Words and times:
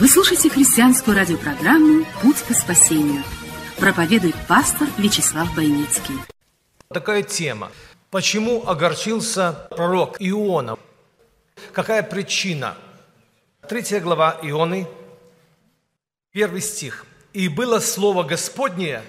Вы 0.00 0.06
слушаете 0.06 0.48
христианскую 0.48 1.16
радиопрограмму 1.16 2.06
«Путь 2.22 2.36
к 2.42 2.52
спасению». 2.52 3.24
Проповедует 3.78 4.36
пастор 4.46 4.86
Вячеслав 4.96 5.52
Бойницкий. 5.56 6.14
Такая 6.86 7.24
тема. 7.24 7.72
Почему 8.08 8.64
огорчился 8.64 9.66
пророк 9.70 10.14
Иона? 10.20 10.78
Какая 11.72 12.04
причина? 12.04 12.76
Третья 13.68 13.98
глава 13.98 14.38
Ионы, 14.40 14.86
первый 16.30 16.60
стих. 16.60 17.04
«И 17.32 17.48
было 17.48 17.80
слово 17.80 18.22
Господнее 18.22 19.02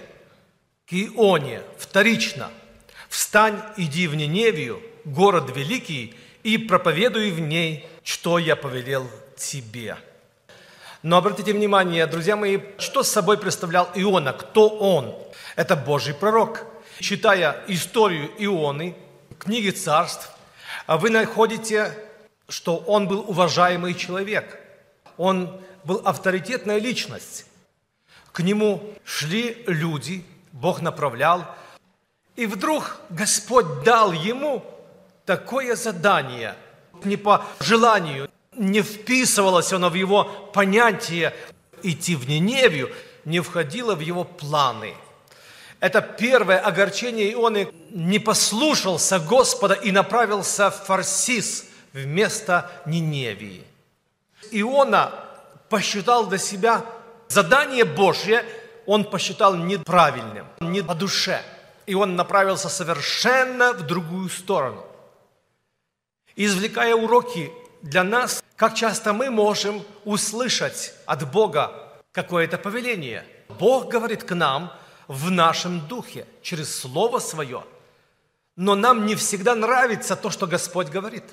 к 0.87 0.93
Ионе 0.93 1.61
вторично. 1.77 2.49
Встань, 3.09 3.61
иди 3.77 4.07
в 4.07 4.15
Ниневию, 4.15 4.81
город 5.05 5.55
великий, 5.55 6.15
и 6.41 6.57
проповедуй 6.57 7.29
в 7.29 7.39
ней, 7.39 7.85
что 8.03 8.39
я 8.39 8.55
повелел 8.55 9.07
тебе». 9.37 9.99
Но 11.01 11.17
обратите 11.17 11.53
внимание, 11.53 12.05
друзья 12.07 12.35
мои, 12.35 12.59
что 12.77 13.03
с 13.03 13.09
собой 13.09 13.37
представлял 13.37 13.89
Иона, 13.95 14.33
кто 14.33 14.67
он? 14.67 15.15
Это 15.55 15.77
Божий 15.77 16.13
пророк. 16.13 16.65
Читая 16.99 17.63
историю 17.67 18.29
Ионы, 18.37 18.97
книги 19.37 19.69
царств, 19.69 20.29
вы 20.87 21.09
находите, 21.09 21.97
что 22.49 22.75
он 22.75 23.07
был 23.07 23.23
уважаемый 23.29 23.93
человек. 23.93 24.59
Он 25.15 25.61
был 25.85 26.01
авторитетная 26.03 26.79
личность. 26.79 27.45
К 28.33 28.41
нему 28.41 28.83
шли 29.05 29.63
люди, 29.67 30.25
Бог 30.51 30.81
направлял, 30.81 31.45
и 32.35 32.45
вдруг 32.45 32.97
Господь 33.09 33.83
дал 33.83 34.11
ему 34.11 34.65
такое 35.25 35.77
задание, 35.77 36.55
не 37.05 37.15
по 37.15 37.45
желанию, 37.61 38.29
не 38.55 38.81
вписывалось 38.81 39.73
оно 39.73 39.89
в 39.89 39.93
его 39.93 40.25
понятие 40.53 41.33
идти 41.83 42.15
в 42.15 42.27
Ниневию, 42.27 42.91
не 43.25 43.39
входило 43.39 43.95
в 43.95 43.99
его 43.99 44.23
планы. 44.23 44.93
Это 45.79 46.01
первое 46.01 46.59
огорчение 46.59 47.31
Ионы 47.31 47.71
не 47.91 48.19
послушался 48.19 49.19
Господа 49.19 49.75
и 49.75 49.91
направился 49.91 50.71
в 50.71 50.85
Фарсис 50.85 51.65
вместо 51.93 52.69
Ниневии. 52.85 53.63
Иона 54.51 55.13
посчитал 55.69 56.27
для 56.27 56.37
себя 56.37 56.85
задание 57.29 57.85
Божье, 57.85 58.43
он 58.85 59.05
посчитал 59.05 59.55
неправильным, 59.55 60.47
не 60.59 60.81
по 60.81 60.95
душе. 60.95 61.41
И 61.85 61.95
он 61.95 62.15
направился 62.15 62.69
совершенно 62.69 63.73
в 63.73 63.83
другую 63.83 64.29
сторону. 64.29 64.85
Извлекая 66.35 66.95
уроки 66.95 67.51
для 67.81 68.03
нас, 68.03 68.43
как 68.55 68.75
часто 68.75 69.13
мы 69.13 69.29
можем 69.29 69.83
услышать 70.05 70.93
от 71.05 71.31
Бога 71.31 71.71
какое-то 72.11 72.57
повеление. 72.57 73.25
Бог 73.47 73.87
говорит 73.87 74.23
к 74.23 74.35
нам 74.35 74.73
в 75.07 75.31
нашем 75.31 75.87
духе, 75.87 76.25
через 76.41 76.75
Слово 76.75 77.19
Свое. 77.19 77.63
Но 78.55 78.75
нам 78.75 79.05
не 79.05 79.15
всегда 79.15 79.55
нравится 79.55 80.15
то, 80.15 80.29
что 80.29 80.45
Господь 80.45 80.89
говорит. 80.89 81.23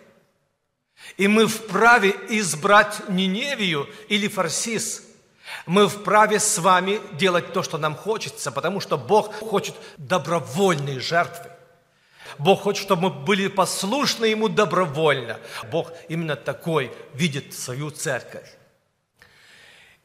И 1.16 1.28
мы 1.28 1.46
вправе 1.46 2.14
избрать 2.28 3.08
Ниневию 3.08 3.88
или 4.08 4.28
Фарсис. 4.28 5.02
Мы 5.66 5.88
вправе 5.88 6.40
с 6.40 6.58
вами 6.58 7.00
делать 7.16 7.52
то, 7.52 7.62
что 7.62 7.78
нам 7.78 7.94
хочется, 7.94 8.50
потому 8.50 8.80
что 8.80 8.96
Бог 8.96 9.34
хочет 9.34 9.74
добровольной 9.96 10.98
жертвы. 10.98 11.50
Бог 12.38 12.62
хочет, 12.62 12.84
чтобы 12.84 13.02
мы 13.02 13.10
были 13.10 13.48
послушны 13.48 14.26
Ему 14.26 14.48
добровольно. 14.48 15.38
Бог 15.70 15.92
именно 16.08 16.36
такой 16.36 16.92
видит 17.14 17.54
свою 17.54 17.90
церковь. 17.90 18.46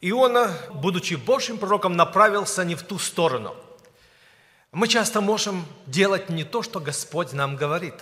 Иона, 0.02 0.58
будучи 0.74 1.16
Божьим 1.16 1.58
пророком, 1.58 1.96
направился 1.96 2.64
не 2.64 2.76
в 2.76 2.84
ту 2.84 2.98
сторону. 2.98 3.56
Мы 4.72 4.88
часто 4.88 5.22
можем 5.22 5.66
делать 5.86 6.30
не 6.30 6.44
то, 6.44 6.64
что 6.64 6.80
Господь 6.80 7.34
нам 7.34 7.56
говорит. 7.56 7.96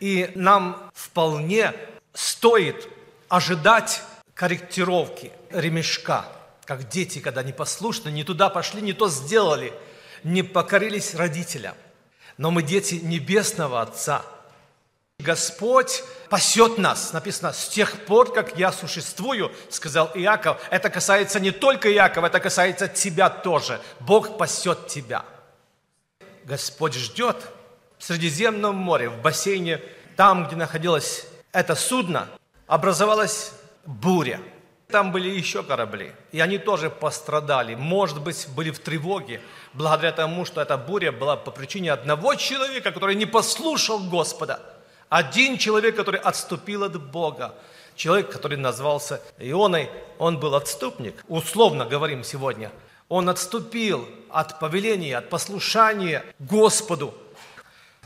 И 0.00 0.32
нам 0.34 0.90
вполне 0.94 1.74
стоит 2.14 2.88
ожидать 3.28 4.02
корректировки 4.34 5.32
ремешка, 5.50 6.24
как 6.64 6.88
дети, 6.88 7.18
когда 7.18 7.42
непослушны, 7.42 8.08
не 8.08 8.24
туда 8.24 8.48
пошли, 8.48 8.80
не 8.80 8.94
то 8.94 9.08
сделали, 9.08 9.72
не 10.24 10.42
покорились 10.42 11.14
родителям– 11.14 11.76
но 12.40 12.50
мы 12.50 12.62
дети 12.62 12.94
Небесного 12.94 13.82
Отца. 13.82 14.22
Господь 15.18 16.02
пасет 16.30 16.78
нас, 16.78 17.12
написано, 17.12 17.52
с 17.52 17.68
тех 17.68 18.06
пор, 18.06 18.32
как 18.32 18.56
я 18.56 18.72
существую, 18.72 19.52
сказал 19.68 20.10
Иаков. 20.14 20.58
Это 20.70 20.88
касается 20.88 21.38
не 21.38 21.50
только 21.50 21.92
Иакова, 21.92 22.28
это 22.28 22.40
касается 22.40 22.88
тебя 22.88 23.28
тоже. 23.28 23.78
Бог 24.00 24.38
пасет 24.38 24.86
тебя. 24.86 25.26
Господь 26.44 26.94
ждет 26.94 27.36
в 27.98 28.04
Средиземном 28.04 28.74
море, 28.74 29.10
в 29.10 29.20
бассейне, 29.20 29.82
там, 30.16 30.46
где 30.46 30.56
находилось 30.56 31.26
это 31.52 31.74
судно, 31.74 32.26
образовалась 32.66 33.52
буря– 33.84 34.40
там 34.90 35.12
были 35.12 35.28
еще 35.28 35.62
корабли, 35.62 36.12
и 36.32 36.40
они 36.40 36.58
тоже 36.58 36.90
пострадали, 36.90 37.74
может 37.74 38.20
быть, 38.20 38.46
были 38.54 38.70
в 38.70 38.78
тревоге, 38.78 39.40
благодаря 39.72 40.12
тому, 40.12 40.44
что 40.44 40.60
эта 40.60 40.76
буря 40.76 41.12
была 41.12 41.36
по 41.36 41.50
причине 41.50 41.92
одного 41.92 42.34
человека, 42.34 42.92
который 42.92 43.14
не 43.14 43.26
послушал 43.26 43.98
Господа. 44.00 44.60
Один 45.08 45.58
человек, 45.58 45.96
который 45.96 46.20
отступил 46.20 46.84
от 46.84 47.00
Бога. 47.10 47.54
Человек, 47.96 48.30
который 48.30 48.56
назвался 48.56 49.20
Ионой, 49.38 49.90
он 50.18 50.38
был 50.38 50.54
отступник, 50.54 51.24
условно 51.28 51.84
говорим 51.84 52.24
сегодня. 52.24 52.70
Он 53.08 53.28
отступил 53.28 54.08
от 54.30 54.60
повеления, 54.60 55.18
от 55.18 55.28
послушания 55.28 56.24
Господу. 56.38 57.12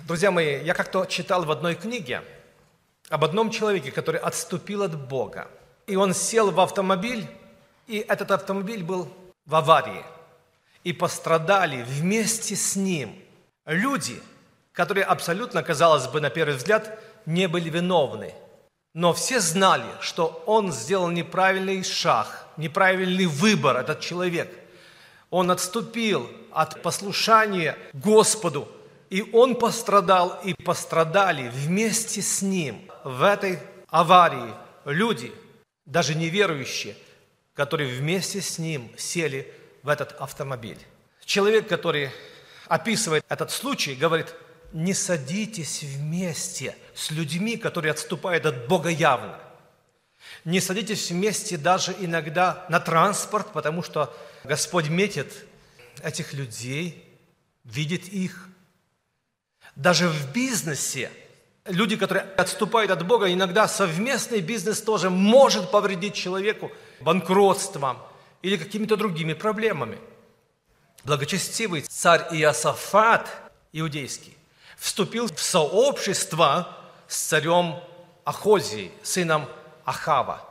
Друзья 0.06 0.30
мои, 0.30 0.64
я 0.64 0.74
как-то 0.74 1.04
читал 1.04 1.44
в 1.44 1.50
одной 1.50 1.74
книге 1.74 2.22
об 3.10 3.24
одном 3.24 3.50
человеке, 3.50 3.92
который 3.92 4.20
отступил 4.20 4.82
от 4.82 4.96
Бога. 4.96 5.48
И 5.86 5.96
он 5.96 6.14
сел 6.14 6.50
в 6.50 6.60
автомобиль, 6.60 7.26
и 7.86 7.98
этот 7.98 8.30
автомобиль 8.30 8.82
был 8.82 9.08
в 9.44 9.54
аварии. 9.54 10.04
И 10.82 10.92
пострадали 10.92 11.82
вместе 11.82 12.56
с 12.56 12.76
ним 12.76 13.14
люди, 13.66 14.20
которые 14.72 15.04
абсолютно, 15.04 15.62
казалось 15.62 16.06
бы, 16.08 16.20
на 16.20 16.30
первый 16.30 16.56
взгляд, 16.56 16.98
не 17.26 17.48
были 17.48 17.68
виновны. 17.68 18.34
Но 18.94 19.12
все 19.12 19.40
знали, 19.40 19.86
что 20.00 20.42
он 20.46 20.72
сделал 20.72 21.10
неправильный 21.10 21.82
шаг, 21.82 22.46
неправильный 22.56 23.26
выбор, 23.26 23.76
этот 23.76 24.00
человек. 24.00 24.50
Он 25.30 25.50
отступил 25.50 26.30
от 26.52 26.80
послушания 26.82 27.76
Господу, 27.92 28.68
и 29.10 29.22
он 29.32 29.56
пострадал, 29.56 30.38
и 30.44 30.54
пострадали 30.54 31.48
вместе 31.48 32.22
с 32.22 32.40
ним 32.40 32.88
в 33.04 33.22
этой 33.22 33.58
аварии 33.90 34.54
люди– 34.86 35.32
даже 35.86 36.14
неверующие, 36.14 36.96
которые 37.54 37.94
вместе 37.94 38.40
с 38.40 38.58
ним 38.58 38.90
сели 38.96 39.52
в 39.82 39.88
этот 39.88 40.12
автомобиль. 40.12 40.78
Человек, 41.24 41.68
который 41.68 42.10
описывает 42.66 43.24
этот 43.28 43.50
случай, 43.50 43.94
говорит, 43.94 44.34
не 44.72 44.94
садитесь 44.94 45.82
вместе 45.82 46.76
с 46.94 47.10
людьми, 47.10 47.56
которые 47.56 47.92
отступают 47.92 48.46
от 48.46 48.66
Бога 48.66 48.88
явно. 48.88 49.38
Не 50.44 50.60
садитесь 50.60 51.10
вместе 51.10 51.56
даже 51.56 51.94
иногда 52.00 52.66
на 52.68 52.80
транспорт, 52.80 53.52
потому 53.52 53.82
что 53.82 54.14
Господь 54.42 54.88
метит 54.88 55.32
этих 56.02 56.32
людей, 56.32 57.04
видит 57.62 58.08
их. 58.08 58.48
Даже 59.76 60.08
в 60.08 60.32
бизнесе– 60.32 61.10
люди, 61.66 61.96
которые 61.96 62.22
отступают 62.36 62.90
от 62.90 63.06
Бога, 63.06 63.32
иногда 63.32 63.68
совместный 63.68 64.40
бизнес 64.40 64.80
тоже 64.80 65.10
может 65.10 65.70
повредить 65.70 66.14
человеку 66.14 66.70
банкротством 67.00 67.98
или 68.42 68.56
какими-то 68.56 68.96
другими 68.96 69.32
проблемами. 69.32 69.98
Благочестивый 71.04 71.82
царь 71.82 72.26
Иосафат, 72.32 73.30
иудейский, 73.72 74.36
вступил 74.78 75.28
в 75.28 75.40
сообщество 75.40 76.76
с 77.08 77.18
царем 77.18 77.76
Ахозией, 78.24 78.90
сыном 79.02 79.46
Ахава, 79.84 80.42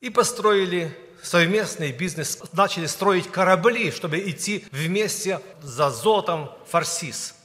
и 0.00 0.10
построили 0.10 0.96
совместный 1.22 1.92
бизнес, 1.92 2.40
начали 2.52 2.86
строить 2.86 3.30
корабли, 3.30 3.90
чтобы 3.90 4.18
идти 4.28 4.66
вместе 4.72 5.40
за 5.62 5.90
золотом 5.90 6.50
в 6.66 6.70
Фарсис. 6.70 7.35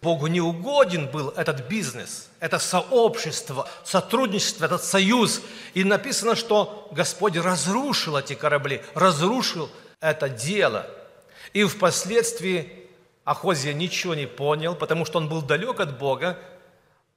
Богу 0.00 0.28
не 0.28 0.40
угоден 0.40 1.06
был 1.06 1.30
этот 1.30 1.66
бизнес, 1.68 2.28
это 2.38 2.60
сообщество, 2.60 3.68
сотрудничество, 3.82 4.64
этот 4.66 4.84
союз. 4.84 5.40
И 5.74 5.82
написано, 5.82 6.36
что 6.36 6.88
Господь 6.92 7.36
разрушил 7.36 8.16
эти 8.16 8.34
корабли, 8.34 8.80
разрушил 8.94 9.68
это 10.00 10.28
дело. 10.28 10.86
И 11.52 11.64
впоследствии 11.64 12.86
Ахозия 13.24 13.72
ничего 13.72 14.14
не 14.14 14.26
понял, 14.26 14.76
потому 14.76 15.04
что 15.04 15.18
он 15.18 15.28
был 15.28 15.42
далек 15.42 15.80
от 15.80 15.98
Бога, 15.98 16.38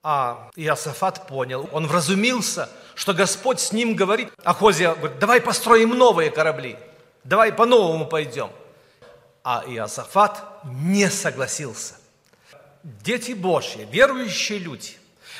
а 0.03 0.49
Иосафат 0.55 1.27
понял, 1.27 1.69
он 1.71 1.85
вразумился, 1.85 2.67
что 2.95 3.13
Господь 3.13 3.59
с 3.59 3.71
ним 3.71 3.95
говорит. 3.95 4.29
Ахозия 4.43 4.95
говорит, 4.95 5.19
давай 5.19 5.39
построим 5.39 5.89
новые 5.91 6.31
корабли, 6.31 6.77
давай 7.23 7.53
по-новому 7.53 8.07
пойдем. 8.07 8.49
А 9.43 9.63
Иосафат 9.67 10.43
не 10.63 11.07
согласился. 11.09 12.00
Дети 12.83 13.33
Божьи, 13.33 13.87
верующие 13.91 14.59
люди, 14.59 14.97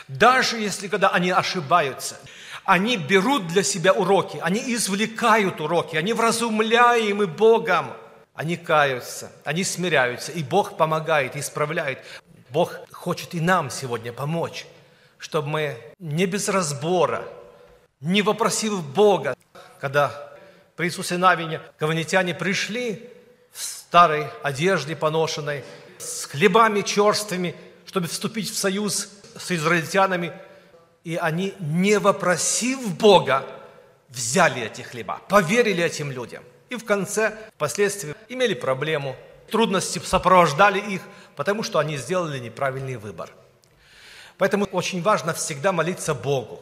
даже 0.07 0.57
если 0.57 0.87
когда 0.87 1.09
они 1.09 1.31
ошибаются, 1.31 2.17
они 2.65 2.97
берут 2.97 3.47
для 3.47 3.63
себя 3.63 3.93
уроки, 3.93 4.39
они 4.41 4.59
извлекают 4.75 5.59
уроки, 5.59 5.95
они 5.95 6.13
вразумляемы 6.13 7.25
Богом, 7.25 7.93
они 8.33 8.57
каются, 8.57 9.31
они 9.43 9.63
смиряются, 9.63 10.31
и 10.31 10.43
Бог 10.43 10.77
помогает, 10.77 11.35
исправляет. 11.35 11.99
Бог 12.49 12.75
хочет 12.91 13.33
и 13.33 13.39
нам 13.39 13.69
сегодня 13.69 14.13
помочь, 14.13 14.65
чтобы 15.17 15.47
мы 15.47 15.77
не 15.99 16.25
без 16.25 16.49
разбора, 16.49 17.23
не 17.99 18.21
вопросив 18.21 18.83
Бога, 18.83 19.35
когда 19.79 20.31
при 20.75 20.87
Иисусе 20.87 21.17
Навине 21.17 21.61
говнитяне 21.79 22.33
пришли 22.33 23.09
в 23.51 23.61
старой 23.61 24.27
одежде 24.43 24.95
поношенной, 24.95 25.63
с 26.01 26.25
хлебами 26.25 26.81
черствыми, 26.81 27.55
чтобы 27.85 28.07
вступить 28.07 28.49
в 28.49 28.57
союз 28.57 29.09
с 29.37 29.51
израильтянами, 29.51 30.33
и 31.03 31.15
они, 31.15 31.53
не 31.59 31.99
вопросив 31.99 32.95
Бога, 32.95 33.45
взяли 34.09 34.61
эти 34.63 34.81
хлеба, 34.81 35.21
поверили 35.29 35.83
этим 35.83 36.11
людям. 36.11 36.43
И 36.69 36.75
в 36.75 36.85
конце, 36.85 37.37
впоследствии, 37.55 38.15
имели 38.29 38.53
проблему, 38.53 39.15
трудности 39.49 39.99
сопровождали 39.99 40.79
их– 40.79 41.01
потому 41.35 41.63
что 41.63 41.79
они 41.79 41.97
сделали 41.97 42.39
неправильный 42.39 42.97
выбор. 42.97 43.31
Поэтому 44.37 44.65
очень 44.65 45.01
важно 45.01 45.33
всегда 45.33 45.71
молиться 45.71 46.13
Богу. 46.13 46.61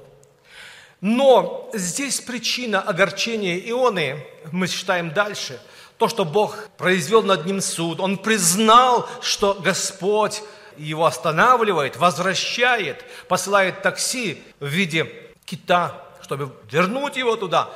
Но 1.01 1.69
здесь 1.73 2.19
причина 2.19 2.81
огорчения 2.81 3.57
Ионы, 3.57 4.25
мы 4.51 4.67
читаем 4.67 5.11
дальше, 5.11 5.59
то, 5.99 6.07
что 6.07 6.23
Бог 6.23 6.69
произвел 6.77 7.21
над 7.21 7.45
ним 7.45 7.59
суд. 7.59 7.99
Он 7.99 8.17
признал, 8.17 9.07
что 9.21 9.53
Господь 9.53 10.41
его 10.77 11.05
останавливает, 11.05 11.97
возвращает, 11.97 13.03
посылает 13.27 13.81
такси 13.81 14.41
в 14.61 14.67
виде 14.67 15.11
кита, 15.43 16.01
чтобы 16.21 16.53
вернуть 16.71 17.17
его 17.17 17.35
туда, 17.35 17.69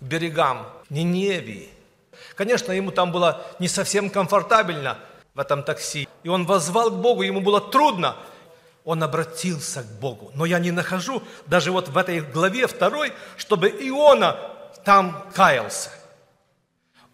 к 0.00 0.02
берегам 0.02 0.66
Ниневии. 0.88 1.68
Конечно, 2.34 2.72
ему 2.72 2.92
там 2.92 3.12
было 3.12 3.42
не 3.58 3.68
совсем 3.68 4.08
комфортабельно, 4.08 4.96
в 5.34 5.40
этом 5.40 5.62
такси. 5.62 6.08
И 6.22 6.28
он 6.28 6.46
возвал 6.46 6.90
к 6.90 6.94
Богу, 6.94 7.20
ему 7.20 7.42
было 7.42 7.60
трудно. 7.60 8.16
Он 8.86 9.02
обратился 9.02 9.82
к 9.82 10.00
Богу. 10.00 10.30
Но 10.34 10.46
я 10.46 10.58
не 10.58 10.70
нахожу 10.70 11.22
даже 11.46 11.72
вот 11.72 11.88
в 11.88 11.98
этой 11.98 12.20
главе 12.22 12.66
второй, 12.66 13.12
чтобы 13.36 13.68
Иона 13.68 14.38
там 14.82 15.26
каялся. 15.34 15.90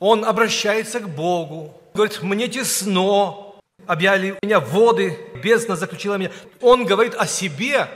Он 0.04 0.24
обращается 0.24 0.98
к 0.98 1.08
Богу, 1.08 1.80
говорит, 1.94 2.24
мне 2.24 2.48
тесно, 2.48 3.54
объяли 3.86 4.36
меня 4.42 4.58
воды, 4.58 5.16
бездна 5.44 5.76
заключила 5.76 6.16
меня. 6.16 6.32
Он 6.60 6.84
говорит 6.84 7.14
о 7.14 7.24
себе, 7.28 7.88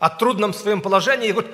о 0.00 0.10
трудном 0.10 0.54
своем 0.54 0.80
положении, 0.80 1.28
и 1.28 1.30
говорит, 1.30 1.52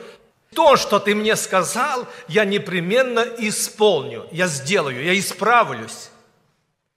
то, 0.54 0.78
что 0.78 0.98
ты 0.98 1.14
мне 1.14 1.36
сказал, 1.36 2.06
я 2.26 2.46
непременно 2.46 3.22
исполню, 3.36 4.26
я 4.32 4.46
сделаю, 4.46 5.04
я 5.04 5.18
исправлюсь. 5.18 6.08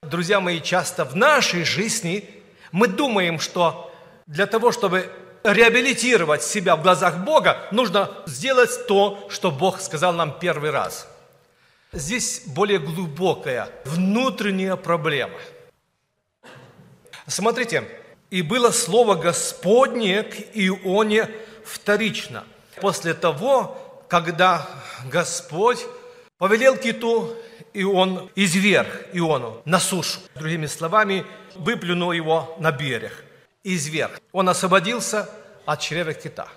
Друзья 0.04 0.40
мои, 0.40 0.62
часто 0.62 1.04
в 1.04 1.14
нашей 1.14 1.66
жизни 1.66 2.30
мы 2.72 2.88
думаем, 2.88 3.42
что 3.42 3.94
для 4.26 4.46
того, 4.46 4.72
чтобы 4.72 5.12
реабилитировать 5.44 6.44
себя 6.44 6.78
в 6.78 6.82
глазах 6.82 7.26
Бога, 7.26 7.58
нужно 7.72 8.10
сделать 8.26 8.88
то, 8.88 9.28
что 9.30 9.52
Бог 9.52 9.82
сказал 9.82 10.14
нам 10.14 10.40
первый 10.40 10.70
раз. 10.70 11.11
Здесь 11.94 12.44
более 12.46 12.80
глубокая 12.80 13.70
внутренняя 13.86 14.76
проблема. 14.76 15.38
Смотрите, 17.28 17.84
и 18.30 18.42
было 18.42 18.72
слово 18.72 19.16
Господне 19.16 20.24
к 20.24 20.36
Ионе 20.54 21.30
вторично. 21.66 22.46
После 22.80 23.14
того, 23.14 24.06
когда 24.08 24.68
Господь 25.06 25.86
повелел 26.38 26.78
киту 26.78 27.36
и 27.74 27.84
он 27.84 28.30
изверг 28.36 29.08
Иону 29.14 29.62
на 29.66 29.80
сушу. 29.80 30.20
Другими 30.36 30.66
словами, 30.66 31.26
выплюнул 31.56 32.12
его 32.12 32.56
на 32.60 32.72
берег. 32.72 33.24
Изверг. 33.64 34.20
Он 34.32 34.50
освободился 34.50 35.30
от 35.66 35.80
чрева 35.80 36.14
кита. 36.14 36.48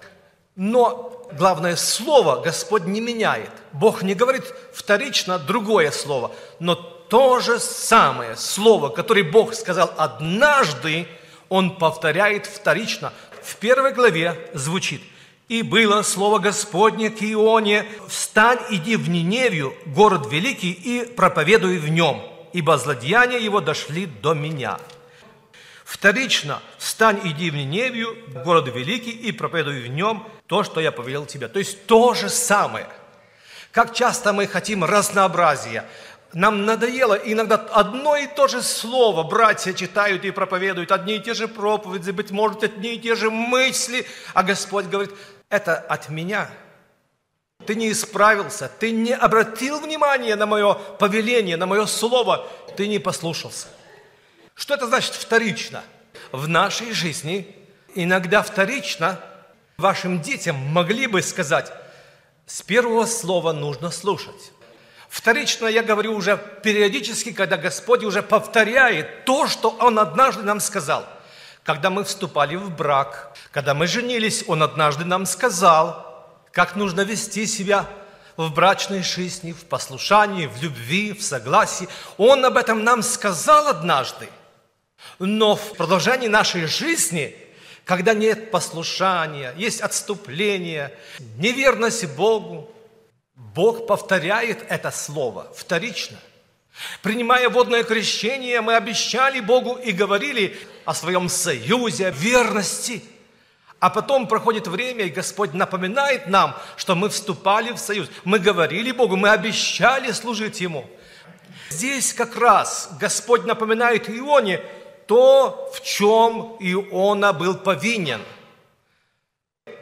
Но 0.56 1.27
главное 1.33 1.77
слово 1.77 2.41
Господь 2.41 2.85
не 2.85 3.01
меняет. 3.01 3.51
Бог 3.73 4.03
не 4.03 4.15
говорит 4.15 4.45
вторично 4.73 5.39
другое 5.39 5.91
слово, 5.91 6.31
но 6.61 6.75
то 6.75 7.41
же 7.41 7.59
самое 7.59 8.37
слово, 8.37 8.89
которое 8.89 9.25
Бог 9.25 9.55
сказал 9.55 9.93
однажды, 9.97 11.09
Он 11.49 11.77
повторяет 11.77 12.47
вторично. 12.47 13.12
В 13.43 13.56
первой 13.56 13.93
главе 13.93 14.51
звучит– 14.55 15.03
и 15.49 15.62
было 15.62 16.03
слово 16.03 16.39
Господне 16.39 17.11
к 17.11 17.23
Ионе, 17.23 17.85
«Встань, 18.09 18.59
иди 18.71 18.97
в 18.97 19.11
Ниневию, 19.11 19.75
город 19.85 20.27
великий, 20.31 20.73
и 20.73 21.05
проповедуй 21.05 21.79
в 21.79 21.91
нем, 21.91 22.23
ибо 22.55 22.79
злодеяния 22.79 23.39
его 23.39 23.61
дошли 23.61 24.06
до 24.06 24.32
меня». 24.32 24.79
Вторично, 25.84 26.62
«Встань, 26.79 27.20
иди 27.24 27.50
в 27.50 27.55
Ниневию, 27.55 28.17
город 28.43 28.69
великий, 28.74 29.10
и 29.10 29.32
проповедуй 29.32 29.82
в 29.82 29.88
нем 29.88 30.26
то, 30.46 30.64
что 30.64 30.81
я 30.81 30.91
повелел 30.91 31.26
тебе». 31.26 31.46
То 31.46 31.58
есть 31.58 31.86
то 31.86 32.14
же 32.14 32.31
самое. 32.31 32.88
Как 33.70 33.94
часто 33.94 34.32
мы 34.32 34.46
хотим 34.46 34.82
разнообразия, 34.82 35.84
нам 36.32 36.64
надоело 36.64 37.14
иногда 37.14 37.56
одно 37.56 38.17
и 38.17 38.26
то 38.26 38.48
же 38.48 38.62
слово. 38.62 39.22
Братья 39.24 39.72
читают 39.72 40.24
и 40.24 40.31
проповедуют 40.31 40.91
одни 40.91 41.17
и 41.17 41.20
те 41.20 41.34
же 41.34 41.48
проповеди, 41.48 42.10
быть 42.10 42.31
может, 42.31 42.64
одни 42.64 42.94
и 42.94 42.98
те 42.98 43.14
же 43.14 43.31
мысли. 43.31 44.06
А 44.32 44.43
Господь 44.43 44.86
говорит, 44.86 45.14
это 45.48 45.76
от 45.76 46.08
меня. 46.08 46.50
Ты 47.67 47.74
не 47.74 47.93
исправился, 47.93 48.70
ты 48.81 48.91
не 48.91 49.12
обратил 49.12 49.81
внимания 49.81 50.34
на 50.34 50.46
мое 50.46 50.74
повеление, 50.74 51.56
на 51.56 51.67
мое 51.67 51.86
слово, 51.86 52.46
ты 52.76 52.88
не 52.88 52.98
послушался. 52.98 53.69
Что 54.55 54.75
это 54.75 54.87
значит 54.87 55.15
вторично? 55.15 55.82
В 56.32 56.49
нашей 56.49 56.93
жизни 56.93 57.55
иногда 57.94 58.43
вторично 58.43 59.20
вашим 59.77 60.20
детям 60.20 60.56
могли 60.56 61.06
бы 61.06 61.23
сказать, 61.23 61.73
с 62.46 62.63
первого 62.63 63.06
слова 63.06 63.53
нужно 63.53 63.91
слушать. 63.91 64.53
Вторично 65.08 65.67
я 65.67 65.82
говорю 65.82 66.15
уже 66.15 66.37
периодически, 66.63 67.32
когда 67.32 67.56
Господь 67.56 68.05
уже 68.05 68.23
повторяет 68.23 69.25
то, 69.25 69.46
что 69.46 69.70
Он 69.70 69.99
однажды 69.99 70.43
нам 70.43 70.61
сказал. 70.61 71.06
Когда 71.63 71.89
мы 71.89 72.05
вступали 72.05 72.56
в 72.56 72.70
брак, 72.70 73.37
когда 73.51 73.75
мы 73.75 73.87
женились, 73.87 74.44
Он 74.46 74.63
однажды 74.63 75.05
нам 75.05 75.25
сказал, 75.25 76.39
как 76.53 76.77
нужно 76.77 77.03
вести 77.03 77.46
себя 77.46 77.87
в 78.37 78.53
брачной 78.53 79.03
жизни, 79.03 79.53
в 79.53 79.65
послушании, 79.65 80.46
в 80.46 80.63
любви, 80.63 81.13
в 81.13 81.23
согласии. 81.23 81.89
Он 82.17 82.44
об 82.44 82.56
этом 82.56 82.84
нам 82.84 83.03
сказал 83.03 83.69
однажды. 83.69 84.29
Но 85.19 85.56
в 85.56 85.77
продолжении 85.77 86.29
нашей 86.29 86.67
жизни, 86.67 87.36
когда 87.84 88.15
нет 88.15 88.51
послушания, 88.51 89.55
есть 89.56 89.81
отступление, 89.81 90.96
неверность 91.36 92.06
Богу, 92.17 92.70
Бог 93.34 93.86
повторяет 93.86 94.65
это 94.69 94.91
слово 94.91 95.53
вторично. 95.55 96.19
Принимая 97.03 97.48
водное 97.48 97.84
крещение, 97.84 98.60
мы 98.60 98.74
обещали 98.74 99.41
Богу 99.41 99.74
и 99.74 99.93
говорили 99.93 100.58
о 100.84 100.94
своем 100.94 101.29
союзе, 101.29 102.10
верности. 102.10 103.05
А 103.79 103.91
потом 103.91 104.27
проходит 104.27 104.67
время, 104.67 105.05
и 105.05 105.10
Господь 105.10 105.53
напоминает 105.53 106.27
нам, 106.27 106.56
что 106.77 106.94
мы 106.94 107.10
вступали 107.10 107.70
в 107.72 107.79
союз. 107.79 108.08
Мы 108.24 108.39
говорили 108.39 108.91
Богу, 108.93 109.17
мы 109.17 109.31
обещали 109.31 110.10
служить 110.10 110.60
Ему. 110.60 110.89
Здесь 111.70 112.13
как 112.13 112.36
раз 112.36 112.89
Господь 112.98 113.44
напоминает 113.44 114.08
Ионе 114.08 114.63
то, 115.06 115.70
в 115.75 115.82
чем 115.82 116.56
Иона 116.61 117.32
был 117.32 117.55
повинен. 117.56 118.20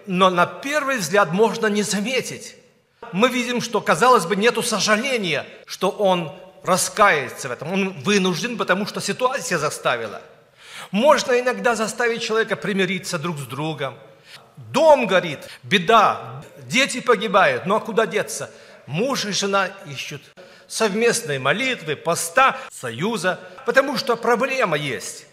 Но 0.07 0.31
на 0.31 0.47
первый 0.47 0.99
взгляд 0.99 1.33
можно 1.33 1.67
не 1.67 1.83
заметить 1.83 2.57
мы 3.12 3.29
видим, 3.29 3.61
что, 3.61 3.81
казалось 3.81 4.26
бы, 4.26 4.37
нету 4.37 4.62
сожаления, 4.62 5.47
что 5.67 5.91
он 5.91 6.33
раскается 6.62 7.49
в 7.49 7.52
этом. 7.52 7.73
Он 7.73 7.91
вынужден, 8.02 8.57
потому 8.57 8.87
что 8.87 9.00
ситуация 9.00 9.59
заставила. 9.59 10.23
Можно 10.91 11.41
иногда 11.41 11.75
заставить 11.75 12.23
человека 12.23 12.57
примириться 12.57 13.19
друг 13.19 13.38
с 13.38 13.43
другом. 13.43 13.99
Дом 14.57 15.07
горит, 15.07 15.49
беда, 15.62 16.43
дети 16.69 17.00
погибают, 17.00 17.67
ну 17.67 17.75
а 17.75 17.81
куда 17.81 18.07
деться? 18.07 18.50
Муж 18.87 19.25
и 19.25 19.33
жена 19.33 19.71
ищут 19.87 20.23
совместной 20.73 21.38
молитвы, 21.38 21.97
поста, 21.97 22.57
союза, 22.71 23.38
потому 23.67 23.99
что 23.99 24.17
проблема 24.17 24.79
есть. 24.79 25.26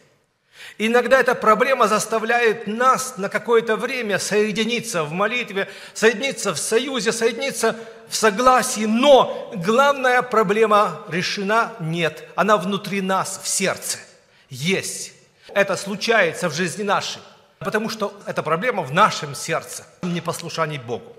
Иногда 0.77 1.17
эта 1.19 1.33
проблема 1.33 1.87
заставляет 1.87 2.67
нас 2.67 3.15
на 3.15 3.29
какое-то 3.29 3.77
время 3.77 4.19
соединиться 4.19 5.05
в 5.05 5.13
молитве, 5.13 5.69
соединиться 5.93 6.53
в 6.53 6.57
союзе, 6.57 7.13
соединиться 7.13 7.77
в 8.09 8.15
согласии, 8.15 8.83
но 8.83 9.51
главная 9.55 10.21
проблема 10.23 11.03
решена 11.07 11.73
нет. 11.79 12.25
Она 12.35 12.57
внутри 12.57 13.01
нас, 13.01 13.39
в 13.41 13.47
сердце, 13.47 13.97
есть. 14.49 15.13
Это 15.53 15.77
случается 15.77 16.49
в 16.49 16.53
жизни 16.53 16.83
нашей, 16.83 17.21
потому 17.59 17.87
что 17.89 18.13
эта 18.25 18.43
проблема 18.43 18.83
в 18.83 18.91
нашем 18.91 19.35
сердце, 19.35 19.85
непослушании 20.01 20.79
Богу. 20.79 21.15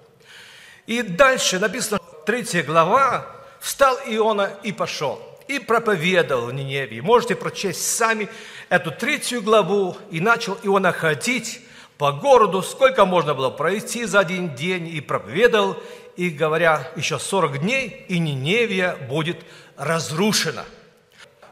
И 0.87 1.01
дальше 1.01 1.59
написано, 1.59 2.01
третья 2.27 2.63
глава, 2.63 3.40
«Встал 3.61 3.99
Иона 4.07 4.53
и 4.63 4.73
пошел, 4.73 5.21
и 5.47 5.59
проповедовал 5.59 6.47
в 6.47 6.55
Ниневии». 6.55 7.01
Можете 7.01 7.37
прочесть 7.37 7.97
сами 7.97 8.29
эту 8.69 8.91
третью 8.91 9.43
главу, 9.43 9.97
и 10.11 10.21
начал 10.21 10.59
Иона 10.63 10.93
ходить 10.93 11.61
по 11.99 12.13
городу, 12.13 12.63
сколько 12.63 13.05
можно 13.05 13.35
было 13.35 13.51
пройти 13.51 14.07
за 14.07 14.21
один 14.21 14.55
день, 14.55 14.89
и 14.89 15.03
проповедовал, 15.03 15.77
и 16.17 16.31
говоря, 16.31 16.91
еще 16.97 17.19
40 17.19 17.61
дней, 17.61 18.07
и 18.09 18.19
Ниневия 18.19 18.97
будет 18.97 19.39
разрушена. 19.77 20.65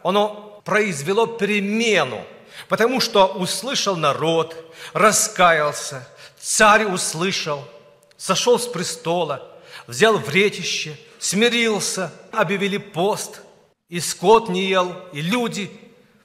Оно 0.03 0.63
произвело 0.65 1.27
перемену, 1.27 2.25
потому 2.69 3.01
что 3.01 3.27
услышал 3.27 3.97
народ, 3.97 4.57
раскаялся, 4.93 6.09
царь 6.39 6.85
услышал, 6.85 7.65
сошел 8.17 8.59
с 8.59 8.67
престола, 8.67 9.47
взял 9.87 10.19
вретище, 10.19 10.99
смирился, 11.19 12.13
объявили 12.33 12.79
пост, 12.79 13.41
и 13.89 14.01
скот 14.01 14.49
не 14.49 14.67
ел, 14.67 14.95
и 15.13 15.21
люди. 15.21 15.71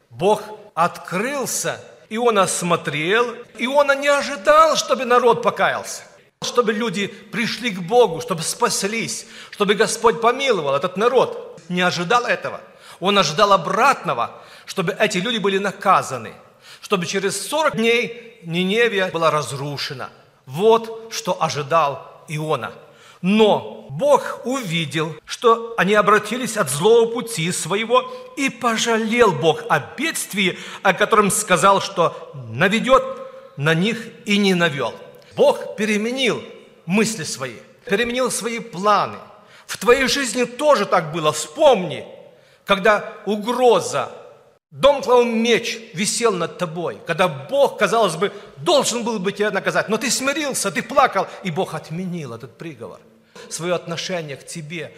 Бог 0.09 0.43
открылся, 0.73 1.83
и 2.09 2.17
он 2.17 2.37
осмотрел, 2.37 3.35
и 3.57 3.67
он 3.67 3.87
не 3.99 4.07
ожидал, 4.07 4.75
чтобы 4.75 5.05
народ 5.05 5.41
покаялся 5.41 6.03
чтобы 6.43 6.73
люди 6.73 7.07
пришли 7.07 7.71
к 7.71 7.81
Богу, 7.81 8.21
чтобы 8.21 8.41
спаслись, 8.41 9.25
чтобы 9.51 9.75
Господь 9.75 10.21
помиловал 10.21 10.75
этот 10.75 10.97
народ. 10.97 11.61
Не 11.69 11.81
ожидал 11.81 12.25
этого. 12.25 12.61
Он 12.99 13.17
ожидал 13.17 13.53
обратного, 13.53 14.41
чтобы 14.65 14.95
эти 14.99 15.17
люди 15.17 15.37
были 15.37 15.57
наказаны, 15.57 16.33
чтобы 16.81 17.05
через 17.05 17.47
40 17.47 17.77
дней 17.77 18.39
Ниневия 18.43 19.07
была 19.07 19.31
разрушена. 19.31 20.09
Вот 20.45 21.11
что 21.11 21.41
ожидал 21.41 22.23
Иона. 22.27 22.73
Но 23.23 23.87
Бог 23.89 24.41
увидел, 24.43 25.15
что 25.23 25.75
они 25.77 25.93
обратились 25.93 26.57
от 26.57 26.69
злого 26.69 27.09
пути 27.09 27.49
своего, 27.53 28.11
и 28.35 28.49
пожалел 28.49 29.31
Бог 29.31 29.63
о 29.69 29.79
бедствии, 29.79 30.59
о 30.81 30.93
котором 30.93 31.31
сказал, 31.31 31.81
что 31.81 32.31
наведет 32.49 33.01
на 33.55 33.73
них 33.73 33.97
и 34.25 34.37
не 34.37 34.53
навел. 34.53 34.93
Бог 35.37 35.77
переменил 35.77 36.43
мысли 36.85 37.23
свои, 37.23 37.55
переменил 37.85 38.29
свои 38.29 38.59
планы. 38.59 39.19
В 39.67 39.77
твоей 39.77 40.07
жизни 40.09 40.43
тоже 40.43 40.85
так 40.85 41.13
было. 41.13 41.31
Вспомни, 41.31 42.05
когда 42.65 43.13
угроза, 43.25 44.11
домклов 44.69 45.25
меч 45.25 45.79
висел 45.93 46.33
над 46.33 46.57
тобой, 46.57 46.99
когда 47.07 47.29
Бог, 47.29 47.79
казалось 47.79 48.17
бы, 48.17 48.33
должен 48.57 49.05
был 49.05 49.17
бы 49.19 49.31
тебя 49.31 49.51
наказать, 49.51 49.87
но 49.87 49.95
ты 49.95 50.11
смирился, 50.11 50.71
ты 50.71 50.83
плакал, 50.83 51.27
и 51.43 51.51
Бог 51.51 51.73
отменил 51.73 52.33
этот 52.33 52.57
приговор– 52.57 52.99
свое 53.49 53.73
отношение 53.73 54.37
к 54.37 54.45
тебе 54.45 54.95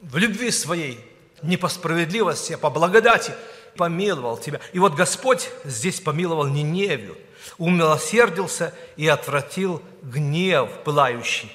в 0.00 0.16
любви 0.16 0.50
своей, 0.50 1.00
не 1.42 1.56
по 1.56 1.68
справедливости, 1.68 2.52
а 2.52 2.58
по 2.58 2.70
благодати, 2.70 3.32
помиловал 3.76 4.36
тебя. 4.36 4.60
И 4.72 4.78
вот 4.78 4.94
Господь 4.94 5.50
здесь 5.64 6.00
помиловал 6.00 6.46
Ниневию, 6.46 7.16
умилосердился 7.58 8.74
и 8.96 9.06
отвратил 9.08 9.82
гнев 10.02 10.70
пылающий. 10.84 11.52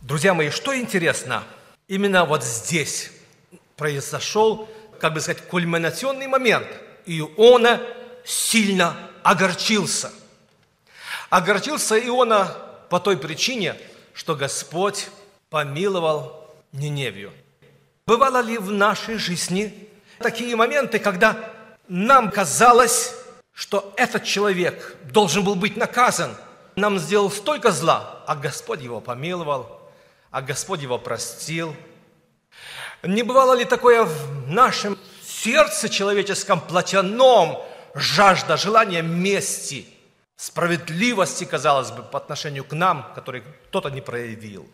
Друзья 0.00 0.34
мои, 0.34 0.50
что 0.50 0.76
интересно, 0.76 1.42
именно 1.88 2.24
вот 2.24 2.44
здесь 2.44 3.10
произошел, 3.76 4.68
как 5.00 5.14
бы 5.14 5.20
сказать, 5.20 5.42
кульминационный 5.48 6.28
момент. 6.28 6.68
Иона 7.06 7.80
сильно 8.24 8.96
огорчился. 9.22 10.12
Огорчился 11.28 11.98
Иона 11.98 12.56
по 12.88 13.00
той 13.00 13.16
причине, 13.16 13.76
что 14.16 14.34
Господь 14.34 15.08
помиловал 15.50 16.50
Ниневию. 16.72 17.32
Бывало 18.06 18.40
ли 18.40 18.56
в 18.56 18.70
нашей 18.70 19.18
жизни 19.18 19.90
такие 20.18 20.56
моменты, 20.56 20.98
когда 20.98 21.52
нам 21.86 22.30
казалось, 22.30 23.14
что 23.52 23.92
этот 23.98 24.24
человек 24.24 24.96
должен 25.12 25.44
был 25.44 25.54
быть 25.54 25.76
наказан, 25.76 26.34
нам 26.76 26.98
сделал 26.98 27.30
столько 27.30 27.70
зла, 27.70 28.24
а 28.26 28.36
Господь 28.36 28.80
его 28.80 29.02
помиловал, 29.02 29.82
а 30.30 30.40
Господь 30.40 30.80
его 30.80 30.98
простил. 30.98 31.76
Не 33.02 33.22
бывало 33.22 33.52
ли 33.52 33.66
такое 33.66 34.04
в 34.04 34.48
нашем 34.48 34.98
сердце 35.22 35.90
человеческом 35.90 36.62
плотяном, 36.62 37.62
жажда, 37.94 38.56
желание 38.56 39.02
мести– 39.02 39.86
справедливости, 40.36 41.44
казалось 41.44 41.90
бы, 41.90 42.02
по 42.02 42.18
отношению 42.18 42.64
к 42.64 42.72
нам, 42.72 43.12
который 43.14 43.42
кто-то 43.68 43.90
не 43.90 44.00
проявил. 44.00 44.68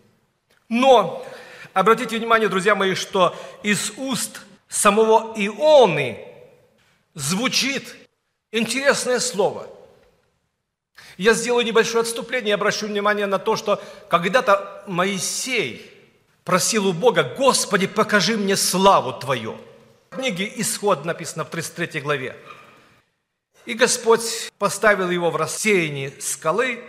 Но 0.68 1.24
обратите 1.72 2.18
внимание, 2.18 2.48
друзья 2.48 2.74
мои, 2.74 2.94
что 2.94 3.36
из 3.62 3.92
уст 3.96 4.40
самого 4.68 5.34
Ионы 5.36 6.26
звучит 7.14 7.94
интересное 8.50 9.20
слово. 9.20 9.68
Я 11.16 11.34
сделаю 11.34 11.64
небольшое 11.64 12.02
отступление 12.02 12.50
и 12.50 12.54
обращу 12.54 12.86
внимание 12.86 13.26
на 13.26 13.38
то, 13.38 13.54
что 13.56 13.82
когда-то 14.08 14.82
Моисей 14.86 15.88
просил 16.42 16.86
у 16.88 16.92
Бога, 16.92 17.22
«Господи, 17.22 17.86
покажи 17.86 18.36
мне 18.36 18.56
славу 18.56 19.12
Твою». 19.12 19.56
В 20.10 20.16
книге 20.16 20.50
«Исход» 20.56 21.04
написано 21.04 21.44
в 21.44 21.50
33 21.50 22.00
главе. 22.00 22.36
И 23.64 23.74
Господь 23.74 24.52
поставил 24.58 25.10
его 25.10 25.30
в 25.30 25.36
рассеянии 25.36 26.12
скалы, 26.18 26.82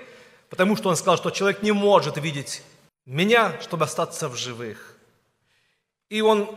потому 0.49 0.75
что 0.75 0.89
он 0.89 0.95
сказал, 0.95 1.17
что 1.17 1.29
человек 1.29 1.61
не 1.61 1.71
может 1.71 2.17
видеть 2.17 2.63
меня, 3.05 3.59
чтобы 3.61 3.85
остаться 3.85 4.27
в 4.27 4.35
живых. 4.35 4.97
И 6.09 6.21
он 6.21 6.49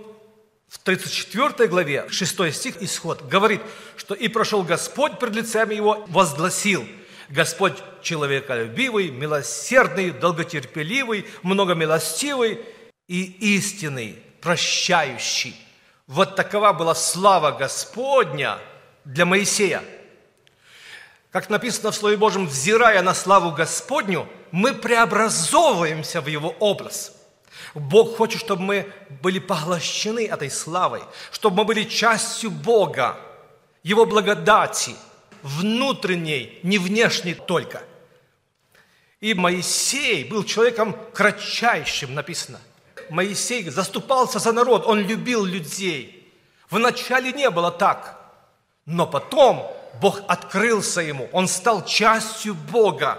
в 0.68 0.78
34 0.78 1.68
главе, 1.68 2.06
6 2.08 2.54
стих, 2.54 2.82
исход, 2.82 3.23
говорит, 3.28 3.61
что 3.96 4.14
«И 4.14 4.28
прошел 4.28 4.62
Господь 4.62 5.18
пред 5.18 5.35
лицем 5.35 5.70
его, 5.70 6.04
возгласил, 6.08 6.87
Господь 7.28 7.75
человеколюбивый, 8.02 9.11
милосердный, 9.11 10.12
долготерпеливый, 10.12 11.26
многомилостивый 11.42 12.61
и 13.06 13.23
истинный, 13.56 14.18
прощающий». 14.40 15.56
Вот 16.06 16.37
такова 16.37 16.73
была 16.73 16.94
слава 16.94 17.50
Господня 17.50 18.58
для 19.04 19.26
Моисея– 19.26 19.82
как 21.37 21.50
написано 21.50 21.90
в 21.93 21.95
Слове 21.95 22.16
Божьем, 22.16 22.47
взирая 22.47 23.02
на 23.02 23.12
славу 23.12 23.50
Господню, 23.50 24.26
мы 24.52 24.73
преобразовываемся 24.73 26.23
в 26.23 26.28
Его 26.28 26.57
образ. 26.61 27.12
Бог 27.75 28.16
хочет, 28.16 28.40
чтобы 28.40 28.62
мы 28.62 28.93
были 29.21 29.38
поглощены 29.38 30.26
этой 30.26 30.49
славой, 30.50 31.02
чтобы 31.31 31.59
мы 31.59 31.64
были 31.66 31.85
частью 31.85 32.50
Бога, 32.50 33.19
Его 33.83 34.07
благодати, 34.07 34.97
внутренней, 35.43 36.59
не 36.62 36.78
внешней 36.78 37.35
только. 37.35 37.83
И 39.21 39.35
Моисей 39.35 40.25
был 40.25 40.43
человеком 40.43 40.97
кратчайшим, 41.12 42.14
написано. 42.14 42.62
Моисей 43.11 43.69
заступался 43.69 44.38
за 44.38 44.52
народ, 44.52 44.87
он 44.87 45.00
любил 45.00 45.45
людей. 45.45 46.33
Вначале 46.71 47.31
не 47.35 47.50
было 47.50 47.71
так, 47.71 48.19
но 48.87 49.07
потом 49.07 49.75
Бог 50.00 50.21
открылся 50.29 51.00
ему, 51.00 51.29
он 51.33 51.49
стал 51.49 51.85
частью 51.85 52.55
Бога, 52.55 53.19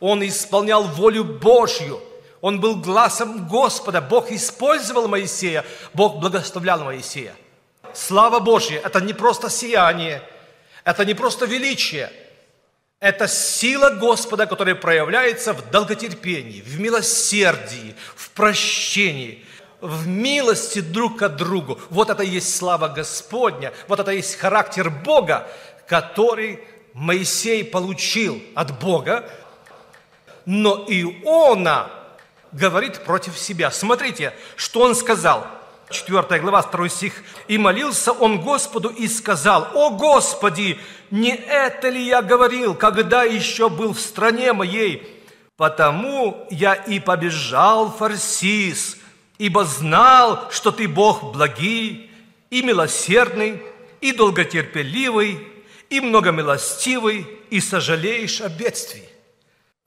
он 0.00 0.26
исполнял 0.26 0.84
волю 0.84 1.24
Божью, 1.24 2.00
он 2.40 2.60
был 2.60 2.76
глазом 2.76 3.48
Господа, 3.48 4.00
Бог 4.00 4.30
использовал 4.30 5.08
Моисея, 5.08 5.64
Бог 5.94 6.18
благословлял 6.18 6.84
Моисея. 6.84 7.34
Слава 7.94 8.38
Божья– 8.38 8.80
это 8.84 9.00
не 9.00 9.12
просто 9.12 9.50
сияние, 9.50 10.22
это 10.84 11.04
не 11.04 11.14
просто 11.14 11.46
величие, 11.46 12.12
Это 13.00 13.28
сила 13.28 13.90
Господа, 13.90 14.46
которая 14.46 14.74
проявляется 14.74 15.52
в 15.52 15.70
долготерпении, 15.70 16.60
в 16.62 16.80
милосердии, 16.80 17.94
в 18.16 18.30
прощении, 18.30 19.44
в 19.80 20.08
милости 20.08 20.80
друг 20.80 21.18
к 21.18 21.28
другу. 21.28 21.78
Вот 21.90 22.10
это 22.10 22.24
и 22.24 22.28
есть 22.28 22.56
слава 22.56 22.88
Господня, 22.88 23.72
вот 23.86 24.00
это 24.00 24.10
и 24.10 24.16
есть 24.16 24.34
характер 24.34 24.90
Бога, 24.90 25.48
который 25.88 26.60
Моисей 26.92 27.64
получил 27.64 28.40
от 28.54 28.78
Бога, 28.78 29.28
но 30.44 30.84
Иона 30.86 31.90
говорит 32.52 33.00
против 33.04 33.38
себя. 33.38 33.70
Смотрите, 33.70 34.32
что 34.56 34.80
он 34.80 34.94
сказал. 34.94 35.46
4 35.90 36.40
глава, 36.40 36.62
2 36.62 36.88
стих. 36.88 37.22
«И 37.48 37.56
молился 37.56 38.12
он 38.12 38.42
Господу 38.42 38.90
и 38.90 39.08
сказал, 39.08 39.68
«О 39.74 39.90
Господи, 39.90 40.78
не 41.10 41.34
это 41.34 41.88
ли 41.88 42.04
я 42.04 42.20
говорил, 42.20 42.74
когда 42.74 43.24
еще 43.24 43.70
был 43.70 43.94
в 43.94 44.00
стране 44.00 44.52
моей? 44.52 45.24
Потому 45.56 46.46
я 46.50 46.74
и 46.74 47.00
побежал 47.00 47.90
Фарсис, 47.90 48.98
ибо 49.38 49.64
знал, 49.64 50.48
что 50.50 50.70
ты 50.70 50.86
Бог 50.86 51.32
благий 51.32 52.10
и 52.50 52.62
милосердный, 52.62 53.62
и 54.00 54.12
долготерпеливый, 54.12 55.48
и 55.90 56.00
многомилостивый, 56.00 57.26
и 57.50 57.60
сожалеешь 57.60 58.40
о 58.40 58.48
бедствии. 58.48 59.08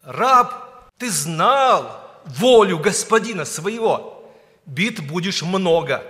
Раб, 0.04 0.92
ты 0.98 1.10
знал 1.10 2.22
волю 2.26 2.80
господина 2.80 3.46
своего, 3.46 4.32
бит 4.66 5.06
будешь 5.06 5.44
много. 5.44 6.04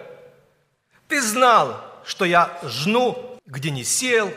Ты 1.07 1.21
знал, 1.21 1.81
что 2.05 2.25
я 2.25 2.57
жну, 2.63 3.37
где 3.45 3.69
не 3.69 3.83
сел, 3.83 4.31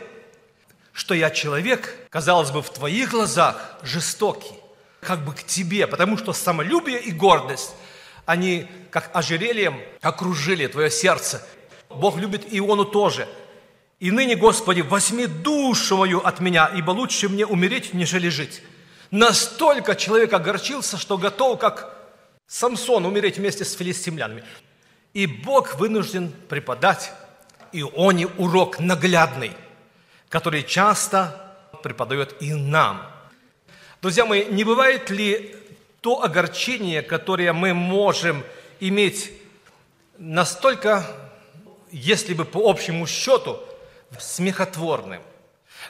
что 0.92 1.14
я 1.14 1.30
человек, 1.30 1.94
казалось 2.10 2.50
бы, 2.50 2.62
в 2.62 2.70
твоих 2.70 3.10
глазах 3.10 3.78
жестокий, 3.82 4.54
как 5.00 5.24
бы 5.24 5.34
к 5.34 5.44
тебе, 5.44 5.86
потому 5.86 6.18
что 6.18 6.32
самолюбие 6.32 7.00
и 7.00 7.12
гордость, 7.12 7.74
они 8.26 8.68
как 8.90 9.10
ожерельем 9.14 9.80
окружили 10.00 10.66
твое 10.66 10.90
сердце. 10.90 11.46
Бог 11.88 12.16
любит 12.16 12.44
Иону 12.50 12.84
тоже– 12.84 13.28
и 14.04 14.10
ныне, 14.10 14.36
Господи, 14.36 14.82
возьми 14.82 15.26
душу 15.26 15.96
мою 15.96 16.18
от 16.18 16.38
меня, 16.38 16.70
ибо 16.76 16.90
лучше 16.90 17.30
мне 17.30 17.46
умереть, 17.46 17.94
нежели 17.94 18.28
жить. 18.28 18.60
Настолько 19.10 19.96
человек 19.96 20.34
огорчился, 20.34 20.98
что 20.98 21.16
готов, 21.16 21.58
как 21.58 21.96
Самсон, 22.46 23.06
умереть 23.06 23.38
вместе 23.38 23.64
с 23.64 23.72
филистимлянами. 23.72 24.44
И 25.14 25.24
Бог 25.24 25.76
вынужден 25.76 26.30
преподать 26.50 27.12
Ионе 27.72 28.26
урок 28.26 28.78
наглядный, 28.78 29.52
который 30.28 30.64
часто 30.64 31.56
преподает 31.82 32.36
и 32.42 32.52
нам. 32.52 33.10
Друзья 34.02 34.26
мои, 34.26 34.44
не 34.44 34.64
бывает 34.64 35.08
ли 35.08 35.56
то 36.02 36.22
огорчение, 36.22 37.00
которое 37.00 37.54
мы 37.54 37.72
можем 37.72 38.44
иметь 38.80 39.32
настолько, 40.18 41.06
если 41.90 42.34
бы 42.34 42.44
по 42.44 42.68
общему 42.68 43.06
счету– 43.06 43.58
смехотворным, 44.20 45.22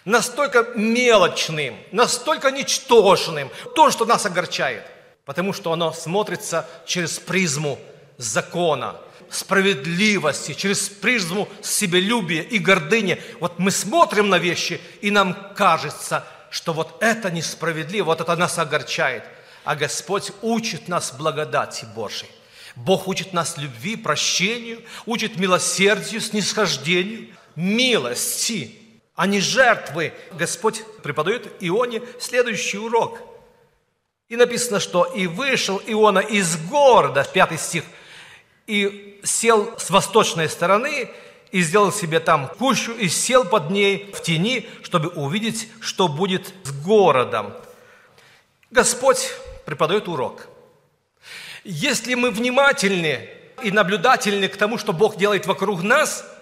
настолько 0.04 0.66
мелочным, 0.74 1.76
настолько 1.92 2.50
ничтожным, 2.50 3.50
то, 3.74 3.90
что 3.90 4.04
нас 4.04 4.26
огорчает, 4.26 4.84
потому 5.24 5.52
что 5.52 5.72
оно 5.72 5.92
смотрится 5.92 6.68
через 6.86 7.18
призму 7.18 7.78
закона, 8.16 8.96
справедливости, 9.30 10.54
через 10.54 10.88
призму 10.88 11.48
себелюбия 11.62 12.42
и 12.42 12.58
гордыни. 12.58 13.20
Вот 13.40 13.58
мы 13.58 13.70
смотрим 13.70 14.28
на 14.28 14.38
вещи, 14.38 14.80
и 15.00 15.10
нам 15.10 15.52
кажется, 15.54 16.24
что 16.50 16.72
вот 16.72 17.02
это 17.02 17.30
несправедливо, 17.30 18.06
вот 18.06 18.20
это 18.20 18.36
нас 18.36 18.58
огорчает. 18.58 19.24
А 19.64 19.76
Господь 19.76 20.30
учит 20.42 20.88
нас 20.88 21.12
благодати 21.12 21.86
Божией. 21.94 22.30
Бог 22.76 23.08
учит 23.08 23.32
нас 23.32 23.56
любви, 23.56 23.96
прощению, 23.96 24.82
учит 25.06 25.36
милосердию, 25.36 26.20
снисхождению– 26.20 27.28
милости, 27.56 28.76
а 29.14 29.26
не 29.26 29.40
жертвы. 29.40 30.12
Господь 30.32 30.82
преподает 31.02 31.50
Ионе 31.60 32.02
следующий 32.18 32.78
урок. 32.78 33.20
И 34.28 34.36
написано, 34.36 34.80
что 34.80 35.04
«И 35.04 35.26
вышел 35.26 35.80
Иона 35.86 36.18
из 36.18 36.56
города», 36.68 37.24
пятый 37.24 37.58
стих, 37.58 37.84
«и 38.66 39.20
сел 39.22 39.78
с 39.78 39.90
восточной 39.90 40.48
стороны, 40.48 41.10
и 41.52 41.60
сделал 41.60 41.92
себе 41.92 42.20
там 42.20 42.48
кущу, 42.48 42.94
и 42.94 43.08
сел 43.08 43.44
под 43.44 43.70
ней 43.70 44.10
в 44.12 44.22
тени, 44.22 44.68
чтобы 44.82 45.10
увидеть, 45.10 45.68
что 45.80 46.08
будет 46.08 46.52
с 46.64 46.72
городом». 46.72 47.52
Господь 48.70 49.30
преподает 49.66 50.08
урок. 50.08 50.48
Если 51.62 52.14
мы 52.14 52.30
внимательны 52.30 53.28
и 53.62 53.70
наблюдательны 53.70 54.48
к 54.48 54.56
тому, 54.56 54.78
что 54.78 54.92
Бог 54.92 55.16
делает 55.16 55.46
вокруг 55.46 55.82
нас– 55.82 56.24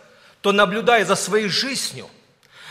то 0.42 0.52
наблюдая 0.52 1.06
за 1.06 1.14
своей 1.14 1.48
жизнью, 1.48 2.08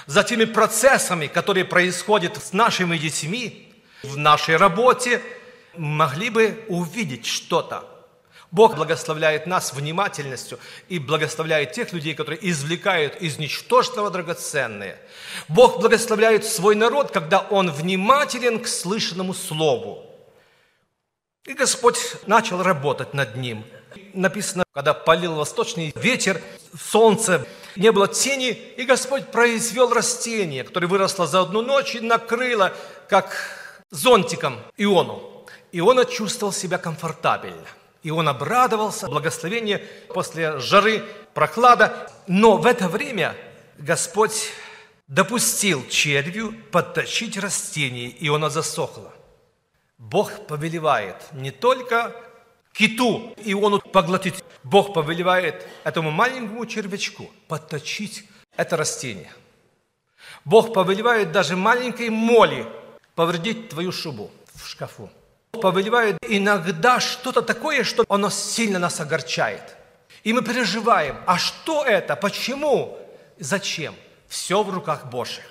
за 0.05 0.23
теми 0.23 0.45
процессами, 0.45 1.27
которые 1.27 1.65
происходят 1.65 2.37
с 2.37 2.53
нашими 2.53 2.97
детьми, 2.97 3.73
в 4.03 4.17
нашей 4.17 4.57
работе, 4.57 5.21
могли 5.75 6.29
бы 6.29 6.65
увидеть 6.67 7.25
что-то. 7.25 7.85
Бог 8.51 8.75
благословляет 8.75 9.47
нас 9.47 9.73
внимательностью 9.73 10.59
и 10.89 10.99
благословляет 10.99 11.71
тех 11.71 11.93
людей, 11.93 12.13
которые 12.13 12.37
извлекают 12.49 13.15
из 13.21 13.37
ничтожного 13.37 14.11
драгоценное. 14.11 14.99
Бог 15.47 15.79
благословляет 15.79 16.43
свой 16.43 16.75
народ, 16.75 17.11
когда 17.11 17.39
он 17.39 17.71
внимателен 17.71 18.59
к 18.59 18.67
слышанному 18.67 19.33
слову. 19.33 20.05
И 21.45 21.53
Господь 21.53 21.97
начал 22.27 22.61
работать 22.61 23.13
над 23.13 23.37
ним. 23.37 23.63
Написано, 24.13 24.65
когда 24.73 24.93
полил 24.93 25.35
восточный 25.35 25.93
ветер, 25.95 26.41
солнце 26.77 27.47
не 27.75 27.91
было 27.91 28.07
тени, 28.07 28.49
и 28.49 28.83
Господь 28.83 29.31
произвел 29.31 29.93
растение, 29.93 30.63
которое 30.63 30.87
выросло 30.87 31.25
за 31.25 31.41
одну 31.41 31.61
ночь 31.61 31.95
и 31.95 31.99
накрыло, 31.99 32.73
как 33.07 33.35
зонтиком 33.89 34.59
Иону. 34.77 35.45
Иона 35.71 36.05
чувствовал 36.05 36.51
себя 36.51 36.77
комфортабельно. 36.77 37.65
И 38.03 38.09
он 38.09 38.27
обрадовался, 38.27 39.07
благословение 39.07 39.77
после 40.09 40.59
жары, 40.59 41.03
прохлада. 41.33 42.11
Но 42.27 42.57
в 42.57 42.65
это 42.65 42.87
время 42.87 43.35
Господь 43.77 44.51
допустил 45.07 45.87
червю 45.87 46.53
подточить 46.71 47.37
растение, 47.37 48.09
и 48.09 48.27
оно 48.29 48.49
засохло. 48.49 49.13
Бог 49.97 50.47
повелевает 50.47 51.15
не 51.33 51.51
только 51.51 52.15
киту 52.73 53.35
Иону 53.45 53.79
поглотить. 53.79 54.40
Бог 54.63 54.93
повелевает 54.93 55.65
этому 55.83 56.11
маленькому 56.11 56.65
червячку 56.65 57.29
подточить 57.47 58.25
это 58.55 58.77
растение. 58.77 59.31
Бог 60.45 60.73
повелевает 60.73 61.31
даже 61.31 61.55
маленькой 61.55 62.09
моли 62.09 62.65
повредить 63.15 63.69
твою 63.69 63.91
шубу 63.91 64.31
в 64.53 64.67
шкафу. 64.67 65.09
Бог 65.53 65.61
повелевает 65.61 66.17
иногда 66.27 66.99
что-то 66.99 67.41
такое, 67.41 67.83
что 67.83 68.05
оно 68.07 68.29
сильно 68.29 68.79
нас 68.79 68.99
огорчает. 68.99 69.75
И 70.23 70.33
мы 70.33 70.43
переживаем, 70.43 71.17
а 71.25 71.37
что 71.37 71.83
это, 71.83 72.15
почему, 72.15 72.97
зачем? 73.39 73.95
Все 74.27 74.63
в 74.63 74.69
руках 74.69 75.05
Божьих. 75.05 75.45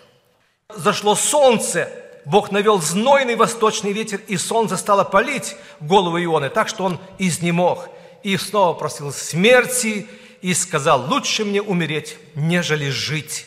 Зашло 0.69 1.17
солнце, 1.17 1.91
Бог 2.25 2.53
навел 2.53 2.81
знойный 2.81 3.35
восточный 3.35 3.93
ветер, 3.93 4.21
и 4.29 4.37
солнце 4.37 4.77
стало 4.77 5.05
палить 5.05 5.57
голову 5.81 6.23
Ионы, 6.23 6.49
так 6.49 6.69
что 6.69 6.85
он 6.85 7.01
изнемог. 7.19 7.89
И 8.23 8.37
снова 8.37 8.75
просил 8.75 9.13
смерти, 9.13 10.07
и 10.41 10.55
сказал, 10.55 11.07
лучше 11.07 11.45
мне 11.45 11.61
умереть, 11.61 12.17
нежели 12.35 12.89
жить. 12.89 13.47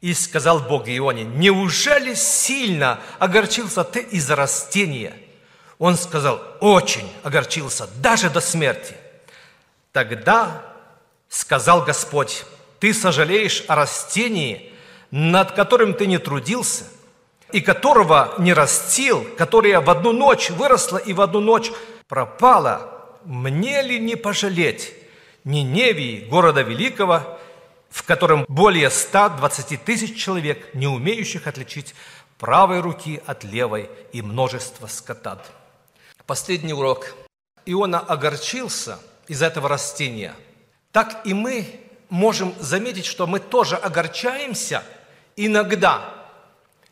И 0.00 0.12
сказал 0.14 0.60
Бог 0.60 0.88
Ионе, 0.88 1.24
неужели 1.24 2.14
сильно 2.14 3.00
огорчился 3.18 3.84
ты 3.84 4.00
из-за 4.00 4.34
растения? 4.34 5.14
Он 5.78 5.96
сказал, 5.96 6.42
очень 6.60 7.10
огорчился, 7.22 7.88
даже 7.96 8.28
до 8.28 8.40
смерти. 8.40 8.96
Тогда 9.92 10.64
сказал 11.28 11.84
Господь, 11.84 12.44
ты 12.80 12.92
сожалеешь 12.92 13.64
о 13.68 13.76
растении, 13.76 14.72
над 15.10 15.52
которым 15.52 15.94
ты 15.94 16.06
не 16.06 16.18
трудился– 16.18 16.84
и 17.52 17.60
которого 17.60 18.34
не 18.38 18.52
растил, 18.52 19.26
которое 19.36 19.80
в 19.80 19.90
одну 19.90 20.12
ночь 20.12 20.50
выросло 20.50 20.98
и 20.98 21.12
в 21.12 21.20
одну 21.20 21.40
ночь 21.40 21.70
пропало, 22.08 22.99
мне 23.24 23.82
ли 23.82 23.98
не 23.98 24.16
пожалеть 24.16 24.94
Ниневии, 25.44 26.26
города 26.28 26.62
великого, 26.62 27.38
в 27.88 28.02
котором 28.04 28.44
более 28.48 28.90
120 28.90 29.84
тысяч 29.84 30.16
человек, 30.16 30.74
не 30.74 30.86
умеющих 30.86 31.46
отличить 31.46 31.94
правой 32.38 32.80
руки 32.80 33.22
от 33.26 33.44
левой 33.44 33.90
и 34.12 34.22
множество 34.22 34.86
скотат. 34.86 35.50
Последний 36.26 36.72
урок. 36.72 37.14
Иона 37.66 37.98
огорчился 37.98 38.98
из 39.28 39.42
этого 39.42 39.68
растения. 39.68 40.34
Так 40.92 41.22
и 41.24 41.34
мы 41.34 41.66
можем 42.08 42.54
заметить, 42.58 43.06
что 43.06 43.26
мы 43.26 43.40
тоже 43.40 43.76
огорчаемся 43.76 44.82
иногда– 45.36 46.14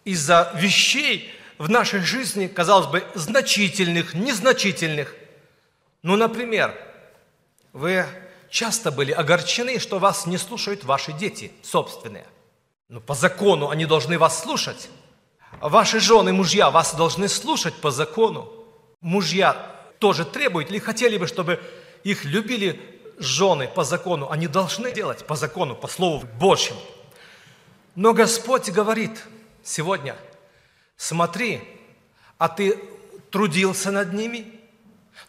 из-за 0.09 0.51
вещей 0.55 1.31
в 1.59 1.69
нашей 1.69 2.01
жизни, 2.01 2.47
казалось 2.47 2.87
бы, 2.87 3.05
значительных, 3.14 4.14
незначительных. 4.14 5.14
Ну, 6.03 6.17
например, 6.17 6.75
вы 7.73 8.07
часто 8.51 8.91
были 8.91 9.13
огорчены, 9.13 9.79
что 9.79 9.99
вас 9.99 10.27
не 10.27 10.39
слушают 10.39 10.85
ваши 10.85 11.13
дети 11.13 11.53
собственные. 11.63 12.27
Ну, 12.89 13.01
по 13.01 13.15
закону 13.15 13.69
они 13.69 13.85
должны 13.85 14.19
вас 14.19 14.43
слушать. 14.43 14.89
Ваши 15.61 16.01
жены, 16.01 16.33
мужья 16.33 16.71
вас 16.71 16.95
должны 16.95 17.29
слушать 17.29 17.75
по 17.75 17.91
закону. 17.91 18.51
Мужья 19.01 19.75
тоже 19.99 20.25
требуют 20.25 20.71
или 20.71 20.79
хотели 20.79 21.19
бы, 21.19 21.27
чтобы 21.27 21.61
их 22.05 22.25
любили 22.25 22.81
жены 23.19 23.69
по 23.69 23.85
закону. 23.85 24.31
Они 24.31 24.47
должны 24.47 24.93
делать 24.93 25.27
по 25.27 25.35
закону, 25.35 25.75
по 25.75 25.89
Слову 25.89 26.27
Божьему. 26.39 26.81
Но 27.95 28.15
Господь 28.15 28.71
говорит 28.71 29.25
сегодня, 29.65 30.17
смотри, 30.97 31.63
а 32.39 32.49
ты 32.49 32.79
трудился 33.31 33.91
над 33.91 34.13
ними? 34.13 34.58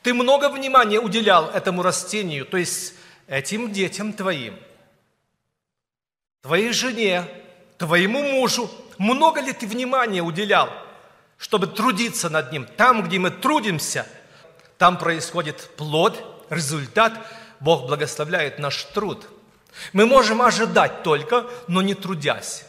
Ты 0.02 0.14
много 0.14 0.50
внимания 0.50 1.00
уделял 1.00 1.50
этому 1.50 1.82
растению, 1.82 2.46
то 2.46 2.58
есть 2.58 2.94
этим 3.28 3.72
детям 3.72 4.14
твоим, 4.14 4.58
твоей 6.42 6.72
жене, 6.72 7.26
твоему 7.78 8.22
мужу. 8.22 8.70
Много 8.98 9.42
ли 9.42 9.54
ты 9.54 9.68
внимания 9.68 10.22
уделял, 10.22 10.70
чтобы 11.38 11.68
трудиться 11.68 12.30
над 12.30 12.52
ним? 12.52 12.66
Там, 12.66 13.04
где 13.04 13.20
мы 13.20 13.32
трудимся, 13.32 14.06
там 14.78 14.98
происходит 14.98 15.70
плод, 15.76 16.46
результат. 16.50 17.14
Бог 17.60 17.88
благословляет 17.88 18.58
наш 18.60 18.84
труд. 18.86 19.28
Мы 19.92 20.06
можем 20.06 20.42
ожидать 20.42 21.04
только, 21.04 21.46
но 21.68 21.82
не 21.82 21.94
трудясь. 21.94 22.66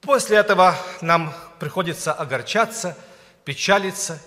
После 0.00 0.36
этого 0.36 0.76
нам 1.00 1.34
приходится 1.58 2.12
огорчаться, 2.12 2.96
печалиться, 3.44 4.22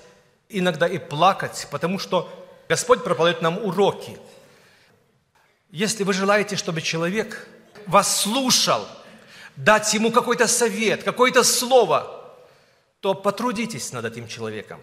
иногда 0.51 0.87
и 0.87 0.97
плакать, 0.97 1.67
потому 1.71 1.99
что 1.99 2.29
Господь 2.69 3.03
проповедует 3.03 3.41
нам 3.41 3.57
уроки. 3.57 4.17
Если 5.69 6.03
вы 6.03 6.13
желаете, 6.13 6.55
чтобы 6.55 6.81
человек 6.81 7.47
вас 7.87 8.21
слушал, 8.21 8.87
дать 9.55 9.93
ему 9.93 10.11
какой-то 10.11 10.47
совет, 10.47 11.03
какое-то 11.03 11.43
слово, 11.43 12.35
то 12.99 13.13
потрудитесь 13.13 13.91
над 13.91 14.05
этим 14.05 14.27
человеком. 14.27 14.81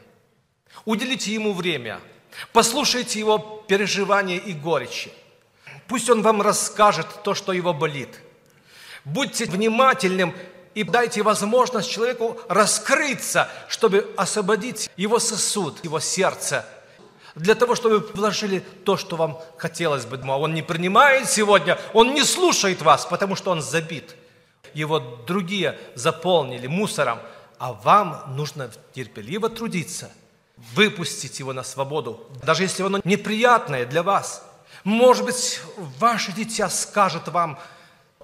Уделите 0.85 1.33
ему 1.33 1.52
время, 1.52 2.00
послушайте 2.52 3.18
его 3.18 3.64
переживания 3.68 4.38
и 4.38 4.52
горечи. 4.52 5.12
Пусть 5.87 6.11
он 6.11 6.22
вам 6.22 6.42
расскажет 6.42 7.07
то, 7.22 7.35
что 7.35 7.52
его 7.52 7.72
болит. 7.72 8.20
Будьте 9.04 9.46
внимательным 9.46 10.35
и 10.79 10.85
дайте 10.85 11.25
возможность 11.25 11.91
человеку 11.91 12.38
раскрыться, 12.49 13.49
чтобы 13.67 14.14
освободить 14.17 14.88
его 14.97 15.19
сосуд, 15.19 15.83
его 15.85 15.99
сердце, 15.99 16.64
для 17.35 17.57
того, 17.57 17.75
чтобы 17.75 17.99
вы 17.99 18.07
вложили 18.14 18.61
то, 18.61 18.97
что 18.97 19.17
вам 19.17 19.41
хотелось 19.57 20.07
бы. 20.07 20.21
А 20.23 20.38
он 20.38 20.55
не 20.55 20.62
принимает 20.62 21.29
сегодня, 21.29 21.81
он 21.95 22.14
не 22.14 22.23
слушает 22.23 22.81
вас, 22.81 23.07
потому 23.07 23.35
что 23.35 23.51
он 23.51 23.61
забит. 23.61 24.14
Его 24.73 25.01
другие 25.01 25.77
заполнили 25.97 26.69
мусором, 26.69 27.19
а 27.59 27.73
вам 27.73 28.37
нужно 28.37 28.71
терпеливо 28.95 29.49
трудиться, 29.49 30.12
выпустить 30.75 31.41
его 31.41 31.53
на 31.53 31.64
свободу, 31.64 32.25
даже 32.45 32.62
если 32.62 32.85
оно 32.85 33.01
неприятное 33.03 33.85
для 33.85 34.05
вас. 34.05 34.45
Может 34.85 35.25
быть, 35.25 35.61
ваше 35.99 36.31
дитя 36.31 36.71
скажет 36.71 37.27
вам, 37.27 37.59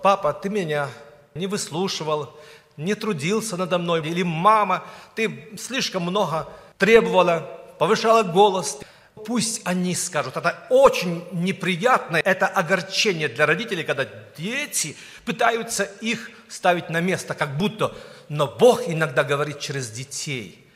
папа, 0.01 0.33
ты 0.33 0.51
меня 0.51 0.89
не 1.35 1.49
выслушивал, 1.49 2.33
не 2.77 2.95
трудился 2.95 3.57
надо 3.57 3.79
мной, 3.79 4.07
или 4.07 4.23
мама, 4.23 4.85
ты 5.15 5.51
слишком 5.59 6.03
много 6.03 6.49
требовала, 6.79 7.41
повышала 7.79 8.23
голос. 8.23 8.79
Пусть 9.27 9.63
они 9.65 9.95
скажут, 9.95 10.37
это 10.37 10.67
очень 10.71 11.25
неприятно, 11.33 12.17
это 12.17 12.47
огорчение 12.47 13.29
для 13.29 13.47
родителей, 13.47 13.85
когда 13.85 14.07
дети 14.37 14.97
пытаются 15.25 15.85
их 15.85 16.31
ставить 16.49 16.91
на 16.91 17.01
место, 17.01 17.35
как 17.35 17.57
будто, 17.57 17.95
но 18.29 18.47
Бог 18.47 18.83
иногда 18.89 19.23
говорит 19.23 19.61
через 19.61 19.91
детей 19.91 20.67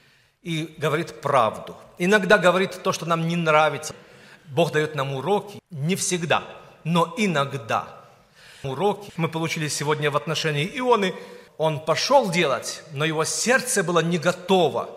и 0.43 0.75
говорит 0.79 1.21
правду. 1.21 1.77
Иногда 1.99 2.39
говорит 2.39 2.81
то, 2.83 2.93
что 2.93 3.07
нам 3.07 3.27
не 3.27 3.37
нравится. 3.37 3.95
Бог 4.47 4.73
дает 4.73 4.95
нам 4.95 5.15
уроки, 5.15 5.61
не 5.71 5.97
всегда, 5.97 6.45
но 6.85 7.15
иногда– 7.19 7.95
Уроки 8.65 9.13
мы 9.17 9.29
получили 9.29 9.69
сегодня 9.69 10.11
в 10.11 10.17
отношении 10.17 10.69
Ионы. 10.75 11.15
Он 11.59 11.81
пошел 11.81 12.31
делать, 12.31 12.85
но 12.93 13.05
его 13.05 13.25
сердце 13.25 13.83
было 13.83 13.99
не 13.99 14.17
готово. 14.17 14.89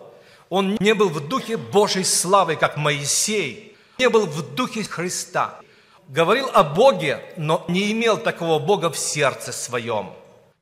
Он 0.48 0.76
не 0.78 0.94
был 0.94 1.08
в 1.08 1.28
духе 1.28 1.56
Божьей 1.56 2.04
славы, 2.04 2.54
как 2.54 2.76
Моисей. 2.76 3.76
Не 3.98 4.08
был 4.08 4.26
в 4.26 4.54
духе 4.54 4.84
Христа. 4.84 5.58
Говорил 6.06 6.48
о 6.54 6.62
Боге, 6.62 7.20
но 7.36 7.64
не 7.68 7.90
имел 7.90 8.16
такого 8.16 8.60
Бога 8.60 8.90
в 8.90 8.96
сердце 8.96 9.52
своем. 9.52 10.12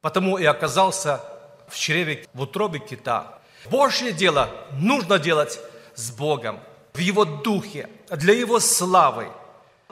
Потому 0.01 0.39
и 0.39 0.45
оказался 0.45 1.23
в 1.69 1.77
чреве, 1.77 2.27
в 2.33 2.41
утробе 2.41 2.79
кита. 2.79 3.39
Божье 3.71 4.13
дело 4.13 4.49
нужно 4.73 5.19
делать 5.19 5.61
с 5.95 6.11
Богом, 6.11 6.61
в 6.95 6.99
Его 6.99 7.27
духе, 7.27 7.91
для 8.11 8.33
Его 8.33 8.59
славы– 8.59 9.29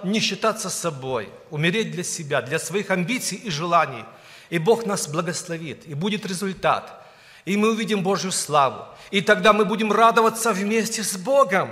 не 0.05 0.21
считаться 0.21 0.71
собой, 0.71 1.29
умереть 1.51 1.91
для 1.91 2.05
себя, 2.05 2.43
для 2.43 2.59
своих 2.59 2.91
амбиций 2.91 3.39
и 3.39 3.51
желаний. 3.51 4.05
И 4.51 4.59
Бог 4.59 4.87
нас 4.87 5.09
благословит, 5.09 5.87
и 5.87 5.95
будет 5.95 6.27
результат. 6.27 7.07
И 7.45 7.57
мы 7.57 7.71
увидим 7.71 8.03
Божью 8.03 8.33
славу. 8.33 8.85
И 9.11 9.21
тогда 9.21 9.53
мы 9.53 9.65
будем 9.65 9.93
радоваться 9.93 10.53
вместе 10.53 11.03
с 11.03 11.17
Богом. 11.17 11.71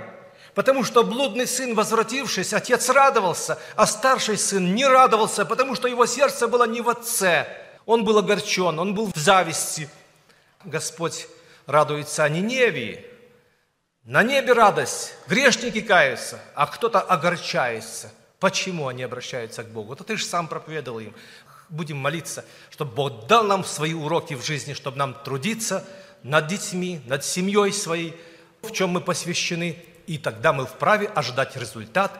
Потому 0.53 0.83
что 0.83 1.03
блудный 1.03 1.45
сын, 1.45 1.75
возвратившись, 1.75 2.53
отец 2.53 2.89
радовался, 2.89 3.59
а 3.75 3.85
старший 3.85 4.37
сын 4.37 4.73
не 4.73 4.87
радовался, 4.87 5.45
потому 5.45 5.75
что 5.75 5.87
его 5.87 6.05
сердце 6.07 6.47
было 6.47 6.65
не 6.65 6.81
в 6.81 6.89
отце. 6.89 7.47
Он 7.85 8.03
был 8.03 8.17
огорчен, 8.17 8.79
он 8.79 8.95
был 8.95 9.11
в 9.13 9.17
зависти. 9.17 9.87
Господь 10.65 11.27
радуется 11.67 12.23
о 12.23 12.29
Ниневии, 12.29 13.05
на 14.03 14.23
небе 14.23 14.53
радость, 14.53 15.13
грешники 15.27 15.81
каются, 15.81 16.39
а 16.55 16.65
кто-то 16.65 17.01
огорчается. 17.01 18.09
Почему 18.39 18.87
они 18.87 19.03
обращаются 19.03 19.63
к 19.63 19.67
Богу? 19.67 19.93
Это 19.93 20.05
ты 20.05 20.15
же 20.15 20.23
сам 20.23 20.47
проповедовал 20.47 20.99
им. 20.99 21.13
Будем 21.69 21.97
молиться, 21.97 22.45
чтобы 22.69 22.93
Бог 22.93 23.27
дал 23.27 23.43
нам 23.43 23.63
свои 23.63 23.93
уроки 23.93 24.33
в 24.35 24.45
жизни, 24.45 24.73
чтобы 24.73 24.97
нам 24.97 25.13
трудиться 25.13 25.85
над 26.23 26.47
детьми, 26.47 27.01
над 27.05 27.23
семьей 27.25 27.73
своей, 27.73 28.15
в 28.61 28.71
чем 28.71 28.91
мы 28.91 29.01
посвящены, 29.01 29.77
и 30.07 30.17
тогда 30.17 30.53
мы 30.53 30.65
вправе 30.65 31.07
ожидать 31.07 31.55
результат 31.57 32.11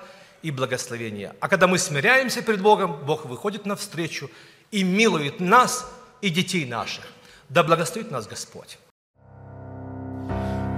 и 0.41 0.51
благословения. 0.51 1.35
А 1.39 1.47
когда 1.47 1.67
мы 1.67 1.77
смиряемся 1.77 2.41
перед 2.41 2.61
Богом, 2.61 3.05
Бог 3.05 3.25
выходит 3.25 3.65
навстречу 3.65 4.29
и 4.71 4.83
милует 4.83 5.39
нас 5.39 5.89
и 6.21 6.29
детей 6.29 6.65
наших. 6.65 7.05
Да 7.49 7.63
благословит 7.63 8.11
нас 8.11 8.27
Господь. 8.27 8.77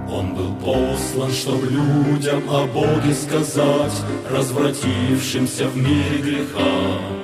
Он 0.08 0.34
был 0.34 0.54
послан, 0.56 1.30
чтоб 1.32 1.62
людям 1.62 2.42
о 2.50 2.66
Боге 2.66 3.14
сказать, 3.14 3.92
Развратившимся 4.28 5.68
в 5.68 5.76
мире 5.76 6.18
греха. 6.18 7.19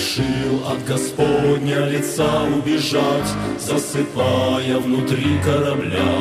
Решил 0.00 0.66
от 0.66 0.82
Господня 0.86 1.84
лица 1.84 2.44
убежать, 2.44 3.28
Засыпая 3.58 4.78
внутри 4.78 5.38
корабля. 5.44 6.14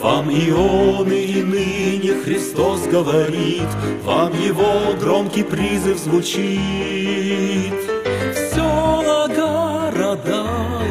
Вам 0.00 0.30
ионы 0.30 1.24
и 1.24 1.42
ныне 1.42 2.14
Христос 2.24 2.86
говорит, 2.86 3.68
Вам 4.04 4.32
Его 4.40 4.94
громкий 4.98 5.42
призыв 5.42 5.98
звучит. 5.98 7.74
Все 8.34 9.28
города 9.36 10.46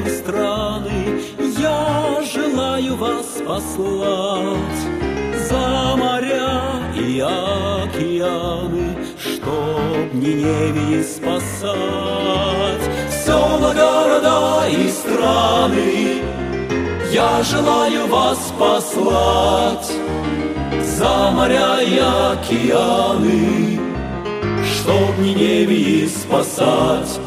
и 0.05 0.09
страны 0.11 1.21
я 1.57 2.21
желаю 2.31 2.95
вас 2.97 3.41
послать 3.47 4.81
за 5.49 5.95
моря 5.97 6.61
и 6.95 7.19
океаны, 7.19 8.95
Ниневии 10.13 11.01
спасать. 11.03 11.71
Села, 13.25 13.73
города 13.73 14.67
и 14.67 14.89
страны, 14.89 16.21
я 17.11 17.43
желаю 17.43 18.07
вас 18.07 18.53
послать 18.57 19.91
за 20.81 21.31
моря 21.31 21.81
и 21.81 21.97
океаны, 21.97 23.79
чтоб 24.65 25.17
Ниневии 25.19 26.07
спасать. 26.07 27.19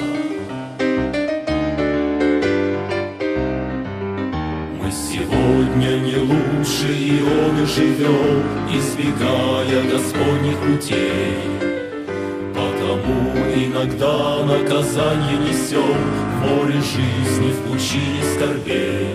Сегодня 5.10 5.98
не 5.98 6.16
лучше 6.16 6.92
и 6.92 7.22
он 7.22 7.66
живет, 7.66 8.44
Избегая 8.72 9.82
Господних 9.90 10.58
путей. 10.58 11.73
Иногда 13.74 14.44
наказание 14.44 15.36
несем 15.36 15.82
В 15.82 16.46
море 16.46 16.74
жизни, 16.74 17.50
в 17.50 17.58
пучине 17.62 18.22
скорбей. 18.36 19.08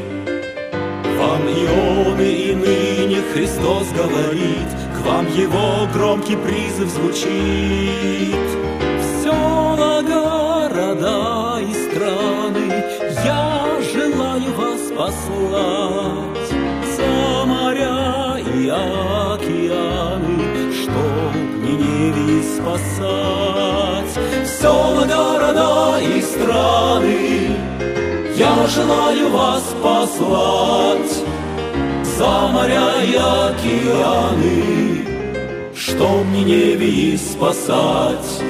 Вам 1.17 1.47
ионы 1.47 2.29
и 2.29 2.53
ныне 2.55 3.21
Христос 3.33 3.87
говорит 3.93 4.67
К 4.97 5.05
вам 5.05 5.27
его 5.33 5.87
громкий 5.93 6.35
призыв 6.35 6.89
звучит. 6.89 8.35
В 8.99 9.23
села, 9.23 10.01
города 10.01 11.61
и 11.61 11.73
страны 11.73 12.83
Я 13.23 13.77
желаю 13.93 14.53
вас 14.55 14.81
послать. 14.91 16.49
За 16.97 17.45
моря 17.45 18.37
и 18.39 18.67
Чтоб 18.67 19.18
Ниневии 21.99 22.41
спасать 22.41 24.13
Села, 24.47 25.05
города 25.05 25.99
и 25.99 26.21
страны 26.21 27.57
Я 28.35 28.67
желаю 28.67 29.29
вас 29.31 29.63
послать. 29.83 31.23
За 32.17 32.47
моря 32.47 33.03
и 33.03 33.15
океаны 33.15 34.63
Чтоб 35.75 36.25
Ниневии 36.27 37.17
спасать 37.17 38.48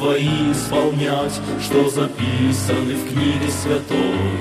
Твои 0.00 0.50
исполнять, 0.50 1.38
Что 1.60 1.90
записаны 1.90 2.94
в 2.94 3.12
книге 3.12 3.50
святой. 3.50 4.38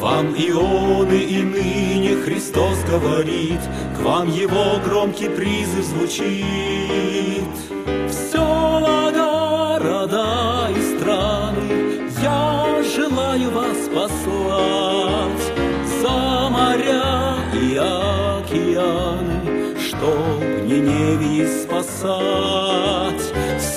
Вам 0.00 0.28
ионы 0.28 1.22
и 1.22 1.42
ныне 1.42 2.16
Христос 2.24 2.78
говорит, 2.90 3.60
К 3.94 4.00
вам 4.00 4.30
Его 4.30 4.78
громкий 4.82 5.28
призыв 5.28 5.84
звучит. 5.84 7.44
В 7.84 8.10
села, 8.10 9.12
города 9.12 10.70
и 10.74 10.80
страны 10.96 12.08
Я 12.22 12.82
желаю 12.96 13.50
вас 13.50 13.90
послать 13.94 15.52
За 16.00 16.48
моря 16.48 17.36
и 17.52 17.76
океаны 17.76 19.76
Чтоб 19.78 20.40
Ниневии 20.64 21.44
спасать 21.44 22.87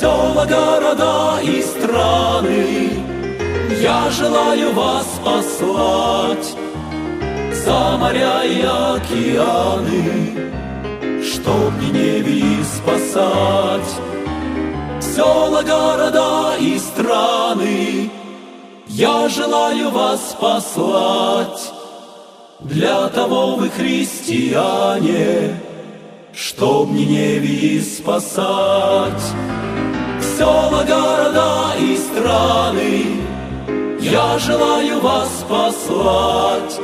села, 0.01 0.45
города 0.45 1.39
и 1.43 1.61
страны. 1.61 2.89
Я 3.81 4.09
желаю 4.11 4.73
вас 4.73 5.07
послать 5.23 6.55
За 7.65 7.97
моря 7.97 8.43
и 8.43 8.61
океаны 8.61 10.03
Чтоб 11.23 11.71
Ниневии 11.81 12.63
спасать 12.63 13.91
Села, 14.99 15.61
города 15.63 16.57
и 16.59 16.77
страны. 16.79 18.11
Я 18.87 19.29
желаю 19.29 19.89
вас 19.89 20.35
послать 20.39 21.71
Для 22.59 23.07
того 23.09 23.55
вы 23.55 23.69
христиане 23.69 25.59
Чтоб 26.33 26.89
Ниневии 26.89 27.79
спасать 27.79 29.25
Села, 30.41 30.83
города 30.87 31.75
и 31.79 31.95
страны 31.95 33.05
я 33.99 34.39
желаю 34.39 34.99
вас 34.99 35.45
послать, 35.47 36.79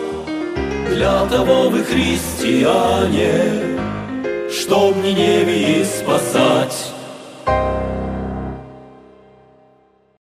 Для 0.91 1.26
того 1.26 1.70
вы 1.70 1.84
христиане, 1.84 3.34
Чтоб 4.52 4.96
Ниневии 4.98 5.84
спасать. 5.84 6.93